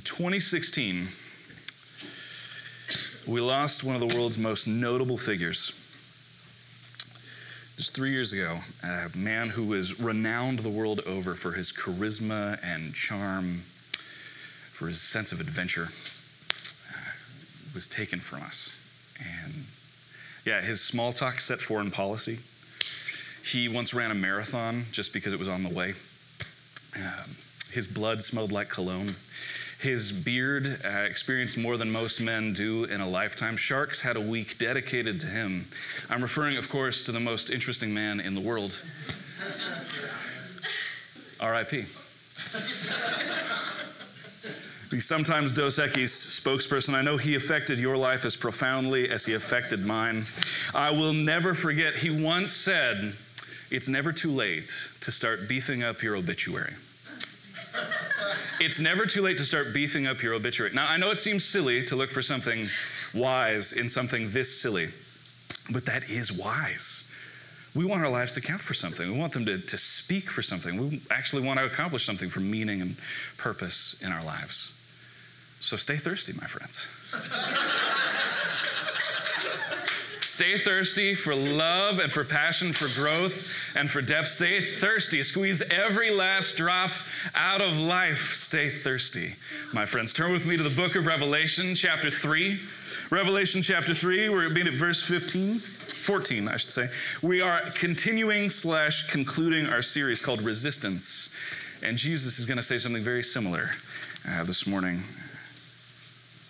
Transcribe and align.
In 0.00 0.04
2016, 0.04 1.08
we 3.26 3.38
lost 3.42 3.84
one 3.84 3.94
of 3.94 4.00
the 4.00 4.16
world's 4.16 4.38
most 4.38 4.66
notable 4.66 5.18
figures. 5.18 5.72
Just 7.76 7.94
three 7.94 8.10
years 8.10 8.32
ago, 8.32 8.60
a 8.82 9.14
man 9.14 9.50
who 9.50 9.62
was 9.62 10.00
renowned 10.00 10.60
the 10.60 10.70
world 10.70 11.00
over 11.00 11.34
for 11.34 11.52
his 11.52 11.70
charisma 11.70 12.58
and 12.64 12.94
charm, 12.94 13.60
for 14.72 14.88
his 14.88 15.02
sense 15.02 15.32
of 15.32 15.40
adventure, 15.40 15.88
uh, 16.50 17.10
was 17.74 17.86
taken 17.86 18.20
from 18.20 18.40
us. 18.40 18.80
And 19.18 19.66
yeah, 20.46 20.62
his 20.62 20.80
small 20.80 21.12
talk 21.12 21.42
set 21.42 21.58
foreign 21.58 21.90
policy. 21.90 22.38
He 23.44 23.68
once 23.68 23.92
ran 23.92 24.10
a 24.10 24.14
marathon 24.14 24.86
just 24.92 25.12
because 25.12 25.34
it 25.34 25.38
was 25.38 25.50
on 25.50 25.62
the 25.62 25.68
way. 25.68 25.92
Um, 26.96 27.36
his 27.70 27.86
blood 27.86 28.22
smelled 28.22 28.50
like 28.50 28.70
cologne. 28.70 29.14
His 29.80 30.12
beard 30.12 30.78
uh, 30.84 30.88
experienced 30.88 31.56
more 31.56 31.78
than 31.78 31.90
most 31.90 32.20
men 32.20 32.52
do 32.52 32.84
in 32.84 33.00
a 33.00 33.08
lifetime. 33.08 33.56
Sharks 33.56 34.02
had 34.02 34.16
a 34.16 34.20
week 34.20 34.58
dedicated 34.58 35.20
to 35.20 35.26
him. 35.26 35.64
I'm 36.10 36.20
referring, 36.20 36.58
of 36.58 36.68
course, 36.68 37.04
to 37.04 37.12
the 37.12 37.20
most 37.20 37.48
interesting 37.48 37.94
man 37.94 38.20
in 38.20 38.34
the 38.34 38.42
world. 38.42 38.78
R.I.P. 41.40 41.86
The 44.90 45.00
sometimes 45.00 45.50
Dos 45.50 45.78
Equis 45.78 46.10
spokesperson, 46.10 46.92
I 46.94 47.00
know 47.00 47.16
he 47.16 47.34
affected 47.34 47.78
your 47.78 47.96
life 47.96 48.26
as 48.26 48.36
profoundly 48.36 49.08
as 49.08 49.24
he 49.24 49.32
affected 49.32 49.86
mine. 49.86 50.24
I 50.74 50.90
will 50.90 51.14
never 51.14 51.54
forget, 51.54 51.94
he 51.94 52.10
once 52.10 52.52
said, 52.52 53.14
It's 53.70 53.88
never 53.88 54.12
too 54.12 54.32
late 54.32 54.90
to 55.00 55.10
start 55.10 55.48
beefing 55.48 55.82
up 55.82 56.02
your 56.02 56.16
obituary. 56.16 56.74
It's 58.60 58.78
never 58.78 59.06
too 59.06 59.22
late 59.22 59.38
to 59.38 59.44
start 59.44 59.72
beefing 59.72 60.06
up 60.06 60.22
your 60.22 60.34
obituary. 60.34 60.74
Now, 60.74 60.86
I 60.86 60.98
know 60.98 61.10
it 61.10 61.18
seems 61.18 61.44
silly 61.46 61.82
to 61.84 61.96
look 61.96 62.10
for 62.10 62.20
something 62.20 62.68
wise 63.14 63.72
in 63.72 63.88
something 63.88 64.30
this 64.30 64.60
silly, 64.60 64.88
but 65.72 65.86
that 65.86 66.10
is 66.10 66.30
wise. 66.30 67.10
We 67.74 67.86
want 67.86 68.02
our 68.02 68.10
lives 68.10 68.32
to 68.32 68.42
count 68.42 68.60
for 68.60 68.74
something. 68.74 69.10
We 69.10 69.18
want 69.18 69.32
them 69.32 69.46
to, 69.46 69.58
to 69.58 69.78
speak 69.78 70.28
for 70.28 70.42
something. 70.42 70.90
We 70.90 71.00
actually 71.10 71.40
want 71.42 71.58
to 71.58 71.64
accomplish 71.64 72.04
something 72.04 72.28
for 72.28 72.40
meaning 72.40 72.82
and 72.82 72.96
purpose 73.38 73.96
in 74.02 74.12
our 74.12 74.22
lives. 74.22 74.74
So 75.60 75.78
stay 75.78 75.96
thirsty, 75.96 76.34
my 76.34 76.46
friends. 76.46 76.86
Stay 80.40 80.56
thirsty 80.56 81.14
for 81.14 81.34
love 81.34 81.98
and 81.98 82.10
for 82.10 82.24
passion, 82.24 82.72
for 82.72 82.88
growth 82.98 83.76
and 83.76 83.90
for 83.90 84.00
depth. 84.00 84.28
Stay 84.28 84.58
thirsty. 84.62 85.22
Squeeze 85.22 85.60
every 85.70 86.10
last 86.10 86.56
drop 86.56 86.92
out 87.36 87.60
of 87.60 87.76
life. 87.76 88.32
Stay 88.34 88.70
thirsty, 88.70 89.34
my 89.74 89.84
friends. 89.84 90.14
Turn 90.14 90.32
with 90.32 90.46
me 90.46 90.56
to 90.56 90.62
the 90.62 90.70
book 90.70 90.96
of 90.96 91.04
Revelation, 91.04 91.74
chapter 91.74 92.10
3. 92.10 92.58
Revelation 93.10 93.60
chapter 93.60 93.92
3, 93.92 94.30
we're 94.30 94.48
being 94.48 94.66
at 94.66 94.72
verse 94.72 95.02
15. 95.02 95.58
14, 95.58 96.48
I 96.48 96.56
should 96.56 96.70
say. 96.70 96.88
We 97.20 97.42
are 97.42 97.60
continuing 97.74 98.48
slash 98.48 99.08
concluding 99.12 99.66
our 99.66 99.82
series 99.82 100.22
called 100.22 100.40
Resistance. 100.40 101.34
And 101.82 101.98
Jesus 101.98 102.38
is 102.38 102.46
going 102.46 102.56
to 102.56 102.62
say 102.62 102.78
something 102.78 103.04
very 103.04 103.22
similar 103.22 103.72
uh, 104.26 104.44
this 104.44 104.66
morning 104.66 105.02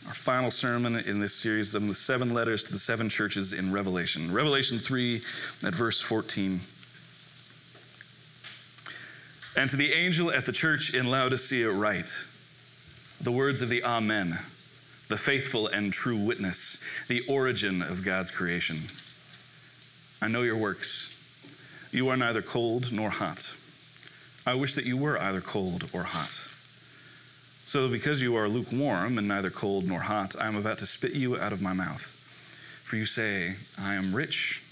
our 0.06 0.14
final 0.14 0.50
sermon 0.50 0.96
in 0.96 1.20
this 1.20 1.34
series 1.34 1.74
of 1.74 1.86
the 1.86 1.94
seven 1.94 2.32
letters 2.32 2.64
to 2.64 2.72
the 2.72 2.78
seven 2.78 3.08
churches 3.08 3.52
in 3.52 3.72
Revelation. 3.72 4.32
Revelation 4.32 4.78
3 4.78 5.20
at 5.64 5.74
verse 5.74 6.00
14. 6.00 6.60
And 9.56 9.68
to 9.68 9.76
the 9.76 9.92
angel 9.92 10.30
at 10.30 10.44
the 10.46 10.52
church 10.52 10.94
in 10.94 11.10
Laodicea, 11.10 11.70
write 11.70 12.14
the 13.20 13.32
words 13.32 13.60
of 13.60 13.68
the 13.68 13.84
Amen, 13.84 14.38
the 15.08 15.16
faithful 15.16 15.66
and 15.66 15.92
true 15.92 16.16
witness, 16.16 16.82
the 17.08 17.22
origin 17.28 17.82
of 17.82 18.04
God's 18.04 18.30
creation. 18.30 18.78
I 20.22 20.28
know 20.28 20.42
your 20.42 20.56
works. 20.56 21.16
You 21.92 22.08
are 22.08 22.16
neither 22.16 22.42
cold 22.42 22.92
nor 22.92 23.10
hot. 23.10 23.54
I 24.46 24.54
wish 24.54 24.74
that 24.74 24.86
you 24.86 24.96
were 24.96 25.20
either 25.20 25.40
cold 25.40 25.88
or 25.92 26.04
hot. 26.04 26.48
So, 27.70 27.88
because 27.88 28.20
you 28.20 28.34
are 28.34 28.48
lukewarm 28.48 29.16
and 29.16 29.28
neither 29.28 29.48
cold 29.48 29.86
nor 29.86 30.00
hot, 30.00 30.34
I 30.40 30.48
am 30.48 30.56
about 30.56 30.78
to 30.78 30.86
spit 30.86 31.12
you 31.12 31.38
out 31.38 31.52
of 31.52 31.62
my 31.62 31.72
mouth. 31.72 32.02
For 32.82 32.96
you 32.96 33.06
say, 33.06 33.54
I 33.80 33.94
am 33.94 34.12
rich, 34.12 34.64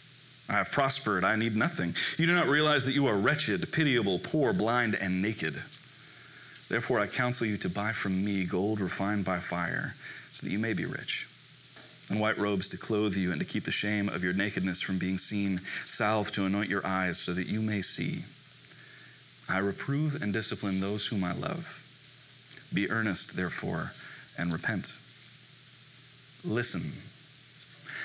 I 0.48 0.54
have 0.54 0.72
prospered, 0.72 1.22
I 1.22 1.36
need 1.36 1.54
nothing. 1.54 1.94
You 2.16 2.26
do 2.26 2.34
not 2.34 2.48
realize 2.48 2.84
that 2.86 2.96
you 2.96 3.06
are 3.06 3.16
wretched, 3.16 3.70
pitiable, 3.70 4.18
poor, 4.18 4.52
blind, 4.52 4.96
and 4.96 5.22
naked. 5.22 5.62
Therefore, 6.68 6.98
I 6.98 7.06
counsel 7.06 7.46
you 7.46 7.56
to 7.58 7.68
buy 7.68 7.92
from 7.92 8.24
me 8.24 8.42
gold 8.42 8.80
refined 8.80 9.24
by 9.24 9.38
fire, 9.38 9.94
so 10.32 10.44
that 10.44 10.52
you 10.52 10.58
may 10.58 10.72
be 10.72 10.84
rich, 10.84 11.28
and 12.10 12.18
white 12.18 12.36
robes 12.36 12.68
to 12.70 12.78
clothe 12.78 13.14
you, 13.14 13.30
and 13.30 13.40
to 13.40 13.46
keep 13.46 13.62
the 13.62 13.70
shame 13.70 14.08
of 14.08 14.24
your 14.24 14.32
nakedness 14.32 14.82
from 14.82 14.98
being 14.98 15.18
seen, 15.18 15.60
salve 15.86 16.32
to 16.32 16.46
anoint 16.46 16.68
your 16.68 16.84
eyes, 16.84 17.16
so 17.16 17.32
that 17.32 17.46
you 17.46 17.62
may 17.62 17.80
see. 17.80 18.24
I 19.48 19.58
reprove 19.58 20.20
and 20.20 20.32
discipline 20.32 20.80
those 20.80 21.06
whom 21.06 21.22
I 21.22 21.34
love. 21.34 21.84
Be 22.72 22.90
earnest, 22.90 23.36
therefore, 23.36 23.92
and 24.36 24.52
repent. 24.52 24.98
Listen. 26.44 26.92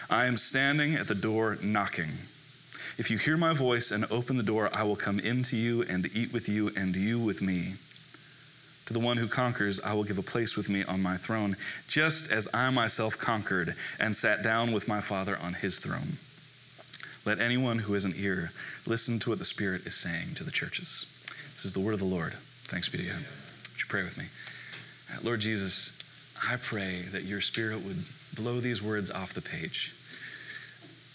I 0.09 0.25
am 0.25 0.37
standing 0.37 0.95
at 0.95 1.07
the 1.07 1.15
door 1.15 1.57
knocking. 1.61 2.11
If 2.97 3.09
you 3.09 3.17
hear 3.17 3.37
my 3.37 3.53
voice 3.53 3.91
and 3.91 4.05
open 4.11 4.37
the 4.37 4.43
door, 4.43 4.69
I 4.73 4.83
will 4.83 4.95
come 4.95 5.19
into 5.19 5.57
you 5.57 5.83
and 5.83 6.09
eat 6.15 6.33
with 6.33 6.47
you, 6.47 6.71
and 6.75 6.95
you 6.95 7.19
with 7.19 7.41
me. 7.41 7.73
To 8.85 8.93
the 8.93 8.99
one 8.99 9.17
who 9.17 9.27
conquers, 9.27 9.79
I 9.79 9.93
will 9.93 10.03
give 10.03 10.17
a 10.17 10.23
place 10.23 10.57
with 10.57 10.69
me 10.69 10.83
on 10.83 11.01
my 11.01 11.15
throne, 11.15 11.55
just 11.87 12.31
as 12.31 12.49
I 12.53 12.69
myself 12.69 13.17
conquered 13.17 13.75
and 13.99 14.15
sat 14.15 14.43
down 14.43 14.73
with 14.73 14.87
my 14.87 14.99
Father 14.99 15.37
on 15.37 15.53
his 15.53 15.79
throne. 15.79 16.17
Let 17.25 17.39
anyone 17.39 17.79
who 17.79 17.93
has 17.93 18.03
an 18.03 18.13
ear 18.17 18.51
listen 18.85 19.19
to 19.19 19.29
what 19.29 19.39
the 19.39 19.45
Spirit 19.45 19.87
is 19.87 19.95
saying 19.95 20.35
to 20.35 20.43
the 20.43 20.51
churches. 20.51 21.05
This 21.53 21.63
is 21.63 21.73
the 21.73 21.79
word 21.79 21.93
of 21.93 21.99
the 21.99 22.05
Lord. 22.05 22.33
Thanks 22.65 22.89
be 22.89 22.97
to 22.97 23.05
God. 23.05 23.15
Would 23.15 23.79
you 23.79 23.85
pray 23.87 24.03
with 24.03 24.17
me? 24.17 24.25
Lord 25.21 25.41
Jesus, 25.41 25.97
I 26.47 26.55
pray 26.55 27.03
that 27.11 27.23
your 27.23 27.41
Spirit 27.41 27.81
would 27.83 28.03
blow 28.35 28.59
these 28.59 28.81
words 28.81 29.11
off 29.11 29.33
the 29.33 29.41
page 29.41 29.93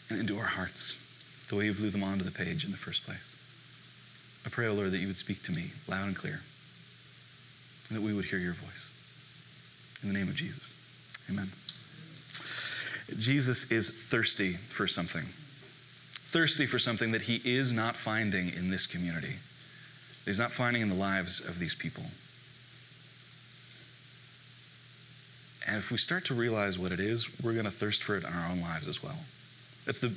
and 0.08 0.20
into 0.20 0.38
our 0.38 0.46
hearts 0.46 0.96
the 1.48 1.56
way 1.56 1.66
you 1.66 1.74
blew 1.74 1.90
them 1.90 2.04
onto 2.04 2.24
the 2.24 2.30
page 2.30 2.64
in 2.64 2.70
the 2.70 2.76
first 2.76 3.04
place. 3.04 3.34
I 4.46 4.50
pray, 4.50 4.66
O 4.66 4.70
oh 4.70 4.74
Lord, 4.74 4.92
that 4.92 4.98
you 4.98 5.06
would 5.06 5.18
speak 5.18 5.42
to 5.44 5.52
me 5.52 5.72
loud 5.88 6.06
and 6.06 6.16
clear 6.16 6.40
and 7.88 7.96
that 7.96 8.02
we 8.02 8.12
would 8.12 8.26
hear 8.26 8.38
your 8.38 8.52
voice. 8.52 8.90
In 10.02 10.12
the 10.12 10.18
name 10.18 10.28
of 10.28 10.34
Jesus, 10.34 10.72
amen. 11.28 11.50
Jesus 13.18 13.72
is 13.72 13.90
thirsty 13.90 14.52
for 14.52 14.86
something, 14.86 15.24
thirsty 15.24 16.66
for 16.66 16.78
something 16.78 17.12
that 17.12 17.22
he 17.22 17.40
is 17.44 17.72
not 17.72 17.96
finding 17.96 18.52
in 18.54 18.70
this 18.70 18.86
community, 18.86 19.36
he's 20.24 20.38
not 20.38 20.52
finding 20.52 20.82
in 20.82 20.88
the 20.88 20.94
lives 20.94 21.40
of 21.40 21.58
these 21.58 21.74
people. 21.74 22.04
And 25.68 25.76
if 25.76 25.90
we 25.90 25.98
start 25.98 26.24
to 26.26 26.34
realize 26.34 26.78
what 26.78 26.92
it 26.92 27.00
is, 27.00 27.28
we're 27.42 27.52
going 27.52 27.66
to 27.66 27.70
thirst 27.70 28.02
for 28.02 28.16
it 28.16 28.24
in 28.24 28.32
our 28.32 28.50
own 28.50 28.62
lives 28.62 28.88
as 28.88 29.02
well. 29.02 29.18
That's 29.84 29.98
the 29.98 30.10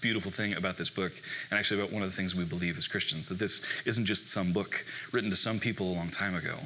beautiful 0.00 0.32
thing 0.32 0.54
about 0.54 0.76
this 0.76 0.90
book, 0.90 1.12
and 1.50 1.58
actually 1.58 1.80
about 1.80 1.92
one 1.92 2.02
of 2.02 2.10
the 2.10 2.16
things 2.16 2.34
we 2.34 2.44
believe 2.44 2.76
as 2.76 2.88
Christians 2.88 3.28
that 3.28 3.38
this 3.38 3.64
isn't 3.86 4.04
just 4.04 4.28
some 4.28 4.52
book 4.52 4.84
written 5.12 5.30
to 5.30 5.36
some 5.36 5.60
people 5.60 5.92
a 5.92 5.94
long 5.94 6.10
time 6.10 6.34
ago. 6.34 6.56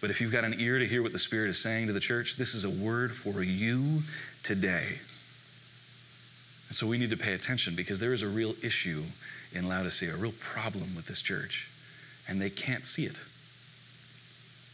But 0.00 0.10
if 0.10 0.20
you've 0.20 0.32
got 0.32 0.44
an 0.44 0.60
ear 0.60 0.78
to 0.78 0.86
hear 0.86 1.02
what 1.02 1.12
the 1.12 1.18
Spirit 1.18 1.48
is 1.48 1.58
saying 1.58 1.86
to 1.86 1.94
the 1.94 2.00
church, 2.00 2.36
this 2.36 2.54
is 2.54 2.64
a 2.64 2.70
word 2.70 3.12
for 3.12 3.42
you 3.42 4.02
today. 4.42 4.98
And 6.68 6.76
so 6.76 6.86
we 6.86 6.98
need 6.98 7.10
to 7.10 7.16
pay 7.16 7.32
attention 7.32 7.74
because 7.74 7.98
there 7.98 8.12
is 8.12 8.22
a 8.22 8.28
real 8.28 8.54
issue 8.62 9.04
in 9.54 9.68
Laodicea, 9.68 10.12
a 10.12 10.16
real 10.16 10.34
problem 10.38 10.94
with 10.94 11.06
this 11.06 11.22
church, 11.22 11.68
and 12.28 12.40
they 12.40 12.50
can't 12.50 12.86
see 12.86 13.06
it. 13.06 13.20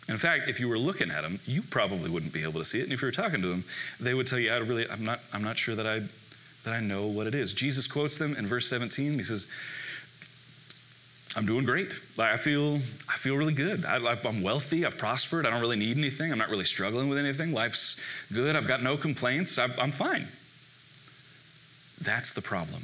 In 0.09 0.17
fact, 0.17 0.49
if 0.49 0.59
you 0.59 0.69
were 0.69 0.79
looking 0.79 1.11
at 1.11 1.23
them, 1.23 1.39
you 1.47 1.63
probably 1.63 2.11
wouldn't 2.11 2.33
be 2.33 2.43
able 2.43 2.61
to 2.61 2.65
see 2.65 2.81
it. 2.81 2.85
And 2.85 2.93
if 2.93 3.03
you 3.03 3.07
were 3.07 3.13
talking 3.13 3.41
to 3.41 3.49
them, 3.49 3.65
they 4.01 4.15
would 4.15 4.27
tell 4.27 4.39
you, 4.39 4.51
I 4.51 4.57
really, 4.59 4.89
I'm 4.91 5.05
not, 5.05 5.21
I'm 5.33 5.45
not 5.45 5.57
sure 5.57 5.77
that 5.77 5.87
I, 5.87 6.01
that 6.65 6.75
I 6.75 6.81
know 6.81 7.07
what 7.07 7.27
it 7.27 7.35
is. 7.35 7.53
Jesus 7.53 7.87
quotes 7.87 8.19
them 8.19 8.37
in 8.37 8.47
verse 8.47 8.69
17. 8.69 9.15
He 9.15 9.23
says, 9.23 9.47
I'm 11.35 11.47
doing 11.47 11.65
great. 11.65 11.95
I 12.19 12.37
feel, 12.37 12.77
I 13.09 13.17
feel 13.17 13.37
really 13.37 13.55
good. 13.55 13.85
I, 13.85 13.97
am 14.25 14.43
wealthy. 14.43 14.85
I've 14.85 14.99
prospered. 14.99 15.47
I 15.47 15.51
don't 15.51 15.61
really 15.61 15.77
need 15.77 15.97
anything. 15.97 16.31
I'm 16.31 16.39
not 16.39 16.51
really 16.51 16.65
struggling 16.65 17.09
with 17.09 17.19
anything. 17.19 17.53
Life's 17.53 17.99
good. 18.33 18.55
I've 18.55 18.69
got 18.69 18.83
no 18.83 18.97
complaints. 18.97 19.59
I, 19.59 19.69
I'm 19.79 19.93
fine. 19.93 20.29
That's 22.01 22.33
the 22.33 22.43
problem. 22.43 22.83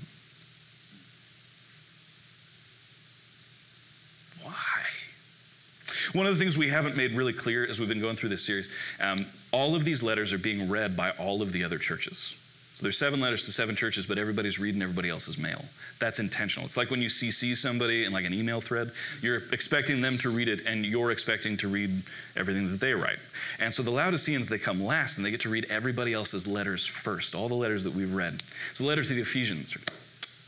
One 6.12 6.26
of 6.26 6.36
the 6.36 6.42
things 6.42 6.56
we 6.56 6.68
haven't 6.68 6.96
made 6.96 7.14
really 7.14 7.32
clear 7.32 7.66
as 7.66 7.78
we've 7.78 7.88
been 7.88 8.00
going 8.00 8.16
through 8.16 8.30
this 8.30 8.44
series, 8.44 8.70
um, 9.00 9.26
all 9.52 9.74
of 9.74 9.84
these 9.84 10.02
letters 10.02 10.32
are 10.32 10.38
being 10.38 10.68
read 10.68 10.96
by 10.96 11.10
all 11.12 11.42
of 11.42 11.52
the 11.52 11.64
other 11.64 11.78
churches. 11.78 12.36
So 12.78 12.84
there's 12.84 12.96
seven 12.96 13.18
letters 13.18 13.44
to 13.46 13.52
seven 13.52 13.74
churches, 13.74 14.06
but 14.06 14.18
everybody's 14.18 14.60
reading 14.60 14.82
everybody 14.82 15.08
else's 15.08 15.36
mail. 15.36 15.64
That's 15.98 16.20
intentional. 16.20 16.64
It's 16.64 16.76
like 16.76 16.92
when 16.92 17.02
you 17.02 17.08
CC 17.08 17.56
somebody 17.56 18.04
in 18.04 18.12
like 18.12 18.24
an 18.24 18.32
email 18.32 18.60
thread, 18.60 18.92
you're 19.20 19.42
expecting 19.50 20.00
them 20.00 20.16
to 20.18 20.30
read 20.30 20.46
it 20.46 20.64
and 20.64 20.86
you're 20.86 21.10
expecting 21.10 21.56
to 21.56 21.66
read 21.66 21.90
everything 22.36 22.70
that 22.70 22.78
they 22.78 22.94
write. 22.94 23.18
And 23.58 23.74
so 23.74 23.82
the 23.82 23.90
Laodiceans, 23.90 24.48
they 24.48 24.58
come 24.58 24.80
last 24.80 25.16
and 25.16 25.26
they 25.26 25.32
get 25.32 25.40
to 25.40 25.48
read 25.48 25.66
everybody 25.68 26.14
else's 26.14 26.46
letters 26.46 26.86
first, 26.86 27.34
all 27.34 27.48
the 27.48 27.56
letters 27.56 27.82
that 27.82 27.94
we've 27.94 28.14
read. 28.14 28.40
So 28.74 28.84
the 28.84 28.88
letter 28.88 29.02
to 29.02 29.12
the 29.12 29.22
Ephesians. 29.22 29.76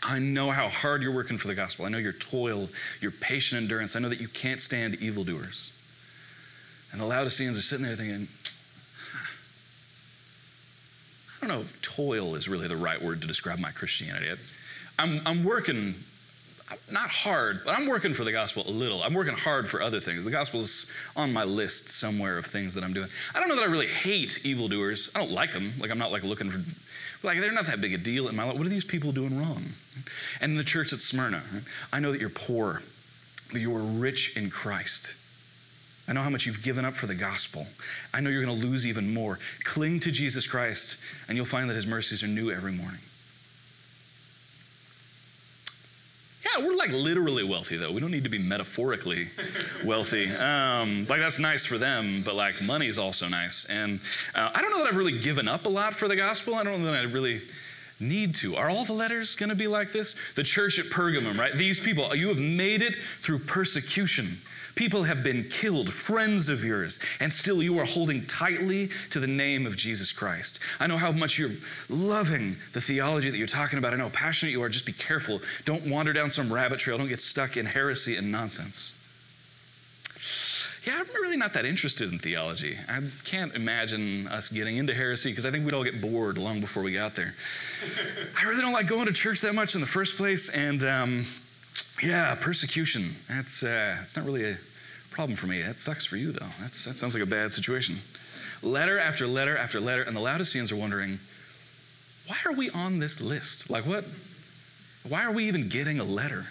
I 0.03 0.19
know 0.19 0.51
how 0.51 0.69
hard 0.69 1.03
you're 1.03 1.13
working 1.13 1.37
for 1.37 1.49
the 1.49 1.55
gospel. 1.55 1.85
I 1.85 1.89
know 1.89 1.99
your 1.99 2.13
toil, 2.13 2.69
your 3.01 3.11
patient 3.11 3.61
endurance. 3.61 3.97
I 3.97 4.01
know 4.01 4.09
that 4.09 4.21
you 4.21 4.29
can't 4.29 4.61
stand 4.61 4.95
evildoers. 4.97 5.73
And 6.93 7.01
the 7.01 7.05
Laodiceans 7.05 7.57
are 7.59 7.63
sitting 7.63 7.85
there 7.85 7.97
thinking, 7.97 8.27
I 11.37 11.47
don't 11.47 11.57
know 11.57 11.63
if 11.63 11.83
toil 11.83 12.35
is 12.35 12.49
really 12.49 12.67
the 12.67 12.77
right 12.77 13.01
word 13.01 13.21
to 13.23 13.29
describe 13.29 13.59
my 13.59 13.71
Christianity. 13.71 14.31
I'm, 14.99 15.21
I'm 15.25 15.45
working, 15.45 15.95
not 16.91 17.11
hard, 17.11 17.61
but 17.65 17.77
I'm 17.77 17.87
working 17.87 18.15
for 18.15 18.25
the 18.25 18.33
gospel 18.33 18.65
a 18.67 18.71
little. 18.71 19.03
I'm 19.03 19.15
working 19.15 19.35
hard 19.35 19.69
for 19.69 19.83
other 19.83 20.01
things. 20.01 20.25
The 20.25 20.31
gospel's 20.31 20.91
on 21.17 21.33
my 21.33 21.45
list 21.45 21.89
somewhere 21.89 22.39
of 22.39 22.47
things 22.47 22.75
that 22.75 22.85
I'm 22.85 22.93
doing. 22.93 23.09
I 23.35 23.41
don't 23.41 23.49
know 23.49 23.57
that 23.57 23.65
I 23.65 23.67
really 23.67 23.89
hate 23.89 24.45
evildoers. 24.45 25.11
I 25.15 25.21
don't 25.21 25.33
like 25.33 25.53
them. 25.53 25.73
Like, 25.79 25.91
I'm 25.91 25.99
not 25.99 26.13
like 26.13 26.23
looking 26.23 26.51
for, 26.51 26.61
like, 27.27 27.41
they're 27.41 27.53
not 27.53 27.67
that 27.67 27.81
big 27.81 27.93
a 27.93 27.99
deal 27.99 28.29
in 28.29 28.37
my 28.37 28.45
life. 28.45 28.57
What 28.57 28.67
are 28.67 28.71
these 28.71 28.85
people 28.85 29.13
doing 29.13 29.39
wrong? 29.39 29.65
And 30.41 30.53
in 30.53 30.59
the 30.59 30.65
church 30.65 30.93
at 30.93 31.01
Smyrna, 31.01 31.43
I 31.93 32.01
know 32.01 32.13
that 32.13 32.21
you're 32.21 32.31
poor, 32.31 32.83
but 33.51 33.61
you 33.61 33.75
are 33.75 33.83
rich 33.83 34.37
in 34.37 34.51
Christ. 34.51 35.17
I 36.09 36.13
know 36.13 36.23
how 36.23 36.31
much 36.31 36.47
you've 36.47 36.63
given 36.63 36.85
up 36.85 36.95
for 36.95 37.07
the 37.07 37.15
gospel. 37.15 37.67
I 38.13 38.21
know 38.21 38.31
you're 38.31 38.45
going 38.45 38.61
to 38.61 38.67
lose 38.67 38.87
even 38.87 39.15
more. 39.15 39.39
Cling 39.65 40.01
to 40.01 40.11
Jesus 40.11 40.47
Christ, 40.47 41.01
and 41.29 41.37
you'll 41.37 41.47
find 41.47 41.71
that 41.71 41.75
his 41.75 41.87
mercies 41.87 42.23
are 42.23 42.29
new 42.29 42.51
every 42.51 42.73
morning. 42.73 43.01
Yeah, 46.57 46.67
we're 46.67 46.75
like 46.75 46.91
literally 46.91 47.45
wealthy, 47.45 47.77
though. 47.77 47.93
We 47.93 48.01
don't 48.01 48.11
need 48.11 48.25
to 48.25 48.31
be 48.31 48.39
metaphorically 48.39 49.29
wealthy. 49.85 50.31
Um, 50.35 51.07
like, 51.09 51.21
that's 51.21 51.39
nice 51.39 51.67
for 51.67 51.79
them, 51.79 52.23
but 52.25 52.35
like, 52.35 52.61
money 52.63 52.89
is 52.89 52.99
also 52.99 53.29
nice. 53.29 53.67
And 53.67 54.01
uh, 54.35 54.51
I 54.55 54.61
don't 54.63 54.71
know 54.71 54.79
that 54.79 54.89
I've 54.89 54.97
really 54.97 55.19
given 55.19 55.49
up 55.49 55.67
a 55.67 55.69
lot 55.69 55.95
for 55.95 56.09
the 56.09 56.17
gospel. 56.17 56.55
I 56.55 56.65
don't 56.65 56.83
know 56.83 56.91
that 56.91 56.95
I 56.95 57.03
really 57.03 57.41
need 58.01 58.35
to. 58.37 58.57
Are 58.57 58.71
all 58.71 58.85
the 58.85 58.93
letters 58.93 59.35
going 59.35 59.51
to 59.51 59.55
be 59.55 59.67
like 59.67 59.93
this? 59.93 60.17
The 60.35 60.43
church 60.43 60.79
at 60.79 60.87
Pergamum, 60.87 61.39
right? 61.39 61.55
These 61.55 61.81
people, 61.81 62.15
you 62.15 62.29
have 62.29 62.41
made 62.41 62.83
it 62.83 62.95
through 63.21 63.41
persecution. 63.41 64.39
People 64.75 65.03
have 65.03 65.23
been 65.23 65.45
killed, 65.45 65.93
friends 65.93 66.49
of 66.49 66.65
yours, 66.65 67.01
and 67.19 67.33
still 67.33 67.63
you 67.63 67.79
are 67.79 67.85
holding 67.85 68.25
tightly 68.27 68.89
to 69.11 69.21
the 69.21 69.27
name 69.27 69.67
of 69.67 69.77
Jesus 69.77 70.13
Christ. 70.13 70.61
I 70.79 70.87
know 70.87 70.97
how 70.97 71.13
much 71.13 71.39
you're 71.39 71.51
loving 71.89 72.57
the 72.73 72.81
theology 72.81 73.31
that 73.31 73.37
you're 73.37 73.47
talking 73.47 73.79
about. 73.79 73.93
I 73.93 73.97
know 73.97 74.05
how 74.05 74.11
passionate 74.11 74.53
you 74.53 74.63
are. 74.63 74.69
Just 74.69 74.87
be 74.87 74.93
careful. 74.93 75.41
Don't 75.65 75.87
wander 75.87 76.13
down 76.13 76.31
some 76.31 76.53
rabbit 76.53 76.79
trail. 76.79 76.99
Don't 76.99 77.09
get 77.09 77.21
stuck 77.21 77.57
in 77.57 77.67
heresy 77.67 78.17
and 78.17 78.31
nonsense. 78.31 79.00
Yeah, 80.87 80.95
I'm 80.97 81.07
really 81.23 81.37
not 81.37 81.53
that 81.53 81.67
interested 81.67 82.11
in 82.11 82.19
theology. 82.19 82.79
I 82.89 83.01
can't 83.25 83.55
imagine 83.55 84.27
us 84.29 84.49
getting 84.49 84.79
into 84.79 84.95
heresy 84.95 85.31
because 85.31 85.45
I 85.45 85.51
think 85.51 85.65
we'd 85.65 85.75
all 85.75 85.85
get 85.85 86.01
bored 86.01 86.39
long 86.39 86.61
before 86.61 86.83
we 86.83 86.95
got 86.95 87.15
there. 87.15 87.35
I 88.39 88.45
really 88.45 88.63
don't 88.63 88.73
like 88.73 88.87
going 88.87 89.07
to 89.07 89.13
church 89.13 89.43
that 89.43 89.55
much 89.55 89.75
in 89.75 89.83
the 89.83 89.87
first 89.87 90.17
place, 90.17 90.49
and 90.49 90.83
um, 90.83 91.27
yeah, 92.03 92.35
persecution. 92.35 93.15
That's 93.29 93.63
uh, 93.63 93.97
that's 93.99 94.17
not 94.17 94.25
really 94.25 94.53
a 94.53 94.57
problem 95.11 95.37
for 95.37 95.49
me. 95.49 95.61
That 95.61 95.79
sucks 95.79 96.07
for 96.07 96.17
you, 96.17 96.33
though. 96.33 96.47
That's, 96.61 96.87
that 96.87 96.97
sounds 96.97 97.13
like 97.13 97.23
a 97.23 97.27
bad 97.27 97.53
situation. 97.53 97.97
Letter 98.63 98.99
after 98.99 99.27
letter 99.27 99.59
after 99.59 99.81
letter, 99.81 100.03
and 100.03 100.17
the 100.17 100.21
Laodiceans 100.21 100.73
are 100.73 100.77
wondering, 100.77 101.19
why 102.27 102.37
are 102.47 102.53
we 102.53 102.71
on 102.71 103.01
this 103.01 103.21
list? 103.21 103.69
Like, 103.69 103.85
what? 103.85 104.05
Why 105.07 105.25
are 105.25 105.33
we 105.33 105.45
even 105.45 105.69
getting 105.69 105.99
a 105.99 106.05
letter? 106.05 106.47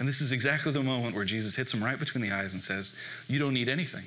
And 0.00 0.08
this 0.08 0.22
is 0.22 0.32
exactly 0.32 0.72
the 0.72 0.82
moment 0.82 1.14
where 1.14 1.26
Jesus 1.26 1.54
hits 1.54 1.74
him 1.74 1.84
right 1.84 1.98
between 1.98 2.22
the 2.22 2.32
eyes 2.32 2.54
and 2.54 2.62
says, 2.62 2.96
You 3.28 3.38
don't 3.38 3.52
need 3.52 3.68
anything. 3.68 4.04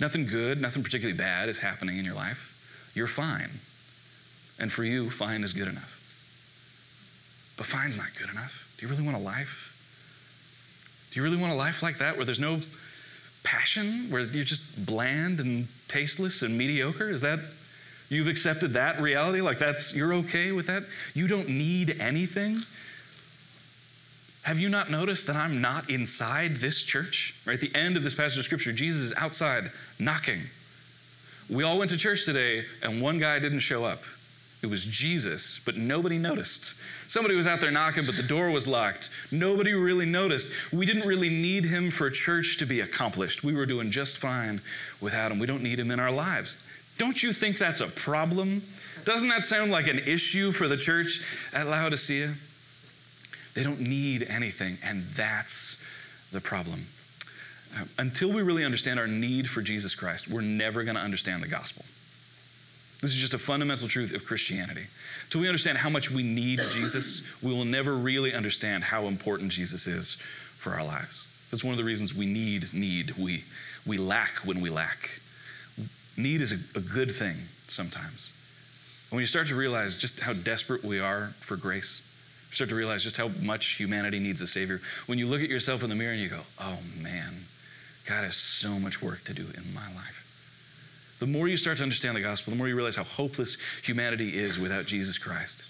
Nothing 0.00 0.26
good, 0.26 0.62
nothing 0.62 0.82
particularly 0.82 1.16
bad 1.16 1.50
is 1.50 1.58
happening 1.58 1.98
in 1.98 2.06
your 2.06 2.14
life. 2.14 2.90
You're 2.94 3.06
fine. 3.06 3.50
And 4.58 4.72
for 4.72 4.82
you, 4.82 5.10
fine 5.10 5.42
is 5.42 5.52
good 5.52 5.68
enough. 5.68 5.98
But 7.58 7.66
fine's 7.66 7.98
not 7.98 8.06
good 8.18 8.30
enough. 8.30 8.74
Do 8.78 8.86
you 8.86 8.90
really 8.90 9.04
want 9.04 9.16
a 9.16 9.20
life? 9.20 9.76
Do 11.10 11.20
you 11.20 11.24
really 11.24 11.36
want 11.36 11.52
a 11.52 11.56
life 11.56 11.82
like 11.82 11.98
that 11.98 12.16
where 12.16 12.24
there's 12.24 12.40
no 12.40 12.60
passion, 13.42 14.06
where 14.10 14.22
you're 14.22 14.44
just 14.44 14.86
bland 14.86 15.40
and 15.40 15.68
tasteless 15.86 16.40
and 16.40 16.56
mediocre? 16.56 17.10
Is 17.10 17.20
that, 17.20 17.40
you've 18.08 18.26
accepted 18.26 18.72
that 18.72 19.02
reality? 19.02 19.42
Like 19.42 19.58
that's, 19.58 19.94
you're 19.94 20.14
okay 20.14 20.52
with 20.52 20.68
that? 20.68 20.84
You 21.12 21.26
don't 21.26 21.50
need 21.50 21.96
anything? 22.00 22.60
Have 24.42 24.58
you 24.58 24.68
not 24.68 24.90
noticed 24.90 25.26
that 25.26 25.36
I'm 25.36 25.60
not 25.60 25.90
inside 25.90 26.56
this 26.56 26.82
church? 26.82 27.34
Right 27.44 27.54
at 27.54 27.60
the 27.60 27.74
end 27.78 27.96
of 27.96 28.02
this 28.02 28.14
passage 28.14 28.38
of 28.38 28.44
scripture, 28.44 28.72
Jesus 28.72 29.02
is 29.02 29.14
outside 29.16 29.70
knocking. 29.98 30.40
We 31.50 31.62
all 31.64 31.78
went 31.78 31.90
to 31.90 31.98
church 31.98 32.24
today, 32.24 32.64
and 32.82 33.02
one 33.02 33.18
guy 33.18 33.38
didn't 33.38 33.58
show 33.58 33.84
up. 33.84 34.02
It 34.62 34.68
was 34.68 34.84
Jesus, 34.84 35.60
but 35.64 35.76
nobody 35.76 36.18
noticed. 36.18 36.74
Somebody 37.08 37.34
was 37.34 37.46
out 37.46 37.60
there 37.60 37.70
knocking, 37.70 38.04
but 38.06 38.16
the 38.16 38.22
door 38.22 38.50
was 38.50 38.68
locked. 38.68 39.10
Nobody 39.30 39.72
really 39.72 40.06
noticed. 40.06 40.52
We 40.72 40.86
didn't 40.86 41.08
really 41.08 41.30
need 41.30 41.64
him 41.64 41.90
for 41.90 42.10
church 42.10 42.58
to 42.58 42.66
be 42.66 42.80
accomplished. 42.80 43.42
We 43.42 43.54
were 43.54 43.66
doing 43.66 43.90
just 43.90 44.18
fine 44.18 44.60
without 45.00 45.32
him. 45.32 45.38
We 45.38 45.46
don't 45.46 45.62
need 45.62 45.78
him 45.78 45.90
in 45.90 45.98
our 45.98 46.12
lives. 46.12 46.62
Don't 46.98 47.22
you 47.22 47.32
think 47.32 47.58
that's 47.58 47.80
a 47.80 47.88
problem? 47.88 48.62
Doesn't 49.04 49.28
that 49.28 49.46
sound 49.46 49.70
like 49.70 49.86
an 49.86 49.98
issue 50.00 50.52
for 50.52 50.68
the 50.68 50.76
church 50.76 51.22
at 51.54 51.66
Laodicea? 51.66 52.34
They 53.54 53.62
don't 53.62 53.80
need 53.80 54.22
anything, 54.28 54.78
and 54.84 55.02
that's 55.14 55.82
the 56.32 56.40
problem. 56.40 56.86
Uh, 57.76 57.84
until 57.98 58.32
we 58.32 58.42
really 58.42 58.64
understand 58.64 58.98
our 58.98 59.06
need 59.06 59.48
for 59.48 59.62
Jesus 59.62 59.94
Christ, 59.94 60.28
we're 60.28 60.40
never 60.40 60.82
going 60.84 60.96
to 60.96 61.02
understand 61.02 61.42
the 61.42 61.48
gospel. 61.48 61.84
This 63.00 63.12
is 63.12 63.16
just 63.16 63.34
a 63.34 63.38
fundamental 63.38 63.88
truth 63.88 64.14
of 64.14 64.24
Christianity. 64.26 64.84
Till 65.30 65.40
we 65.40 65.48
understand 65.48 65.78
how 65.78 65.88
much 65.88 66.10
we 66.10 66.22
need 66.22 66.60
Jesus, 66.72 67.22
we 67.42 67.52
will 67.52 67.64
never 67.64 67.96
really 67.96 68.34
understand 68.34 68.84
how 68.84 69.06
important 69.06 69.52
Jesus 69.52 69.86
is 69.86 70.14
for 70.58 70.72
our 70.72 70.84
lives. 70.84 71.26
That's 71.50 71.64
one 71.64 71.72
of 71.72 71.78
the 71.78 71.84
reasons 71.84 72.14
we 72.14 72.26
need 72.26 72.72
need. 72.74 73.16
We, 73.16 73.44
we 73.86 73.96
lack 73.98 74.44
when 74.44 74.60
we 74.60 74.70
lack. 74.70 75.10
Need 76.16 76.42
is 76.42 76.52
a, 76.52 76.78
a 76.78 76.82
good 76.82 77.10
thing 77.12 77.36
sometimes. 77.68 78.32
when 79.10 79.20
you 79.20 79.26
start 79.26 79.46
to 79.48 79.54
realize 79.54 79.96
just 79.96 80.20
how 80.20 80.32
desperate 80.32 80.84
we 80.84 81.00
are 81.00 81.28
for 81.40 81.56
grace, 81.56 82.02
start 82.50 82.70
to 82.70 82.76
realize 82.76 83.02
just 83.02 83.16
how 83.16 83.28
much 83.42 83.76
humanity 83.76 84.18
needs 84.18 84.40
a 84.40 84.46
Savior. 84.46 84.80
When 85.06 85.18
you 85.18 85.26
look 85.26 85.42
at 85.42 85.48
yourself 85.48 85.82
in 85.82 85.88
the 85.88 85.94
mirror 85.94 86.12
and 86.12 86.20
you 86.20 86.28
go, 86.28 86.40
oh 86.60 86.78
man, 87.00 87.32
God 88.06 88.24
has 88.24 88.36
so 88.36 88.78
much 88.78 89.00
work 89.00 89.24
to 89.24 89.34
do 89.34 89.42
in 89.42 89.74
my 89.74 89.86
life. 89.94 90.26
The 91.20 91.26
more 91.26 91.48
you 91.48 91.56
start 91.56 91.76
to 91.76 91.82
understand 91.82 92.16
the 92.16 92.22
gospel, 92.22 92.50
the 92.50 92.56
more 92.56 92.66
you 92.66 92.74
realize 92.74 92.96
how 92.96 93.04
hopeless 93.04 93.58
humanity 93.82 94.38
is 94.38 94.58
without 94.58 94.86
Jesus 94.86 95.18
Christ. 95.18 95.64